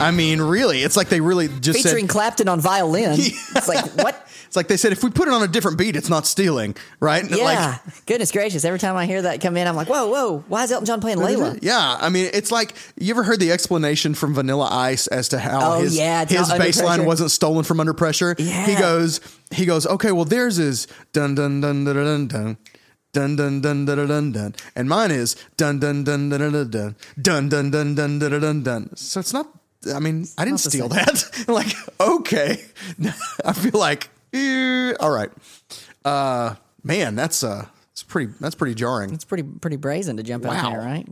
[0.00, 3.12] I mean, really, it's like they really just said, Featuring Clapton on violin.
[3.16, 4.20] It's like what?
[4.46, 6.76] It's like they said, if we put it on a different beat, it's not stealing,
[7.00, 7.24] right?
[7.28, 7.78] Yeah.
[7.84, 8.64] Like, Goodness gracious!
[8.64, 10.44] Every time I hear that come in, I'm like, whoa, whoa!
[10.48, 11.58] Why is Elton John playing Layla?
[11.62, 15.38] Yeah, I mean, it's like you ever heard the explanation from Vanilla Ice as to
[15.38, 18.34] how Oh, his yeah, his not under bass line wasn't stolen from under pressure.
[18.38, 18.66] Yeah.
[18.66, 19.20] He goes,
[19.50, 22.56] he goes, okay, well, theirs is dun dun dun dun dun dun.
[23.12, 26.40] Dun dun dun dun dun dun dun, dun and mine is dun dun dun dun
[26.40, 28.96] dun dun dun dun dun dun dun dun dun dun dun.
[28.96, 29.46] So it's not.
[29.92, 31.04] I mean, I didn't steal same.
[31.04, 31.44] that.
[31.48, 32.64] like, okay,
[33.44, 35.30] I feel like, eh, all right,
[36.04, 39.12] uh, man, that's uh, it's pretty, that's pretty jarring.
[39.12, 40.70] It's pretty pretty brazen to jump out Wow.
[40.70, 41.06] there, right?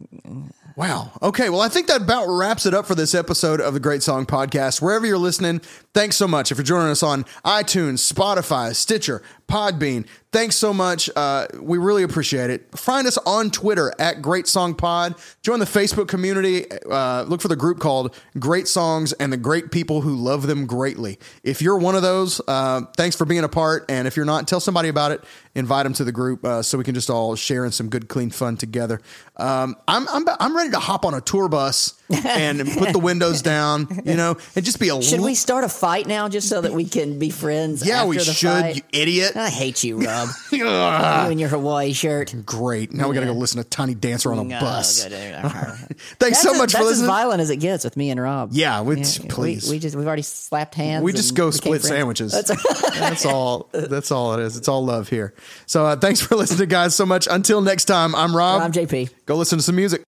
[0.75, 1.13] Wow.
[1.21, 1.51] Okay.
[1.51, 4.25] Well, I think that about wraps it up for this episode of the Great Song
[4.25, 4.81] Podcast.
[4.81, 5.59] Wherever you're listening,
[5.93, 6.51] thanks so much.
[6.51, 9.23] If you're joining us on iTunes, Spotify, Stitcher,
[9.53, 11.11] Podbean, thanks so much.
[11.15, 12.67] Uh, we really appreciate it.
[12.77, 15.15] Find us on Twitter at Great Song Pod.
[15.43, 16.65] Join the Facebook community.
[16.91, 20.65] Uh, look for the group called Great Songs and the Great People Who Love Them
[20.65, 21.19] Greatly.
[21.45, 23.85] If you're one of those, uh, thanks for being a part.
[23.91, 25.23] And if you're not, tell somebody about it.
[25.55, 28.09] Invite them to the group uh, so we can just all share in some good,
[28.09, 29.03] clean fun together.
[29.37, 33.43] Um, I'm, I'm, I'm ready to hop on a tour bus and put the windows
[33.43, 36.49] down, you know, and just be a Should li- we start a fight now just
[36.49, 37.87] so that we can be friends?
[37.87, 38.77] Yeah, after we should, fight?
[38.77, 39.33] you idiot.
[39.43, 40.29] I hate you, Rob.
[40.53, 42.35] you and your Hawaii shirt.
[42.47, 42.93] Great.
[42.93, 45.05] Now we got to go listen to Tiny Dancer on a No, bus.
[45.05, 45.13] good.
[45.13, 47.07] Thanks That's so as- much for That's as listening.
[47.07, 48.51] violent as it gets with me and Rob.
[48.53, 49.71] Yeah, we- we, please.
[49.71, 51.03] We, just we've already slapped hands.
[51.05, 51.89] We just and go became split friends.
[51.89, 52.33] sandwiches.
[52.33, 53.69] That's That's all.
[53.73, 54.57] That's all it is.
[54.57, 55.35] It's all love here.
[55.67, 57.27] So uh, thanks for listening, guys, so much.
[57.31, 58.63] Until next time, I'm Rob.
[58.63, 59.11] I'm JP.
[59.27, 60.03] Go listen to some music.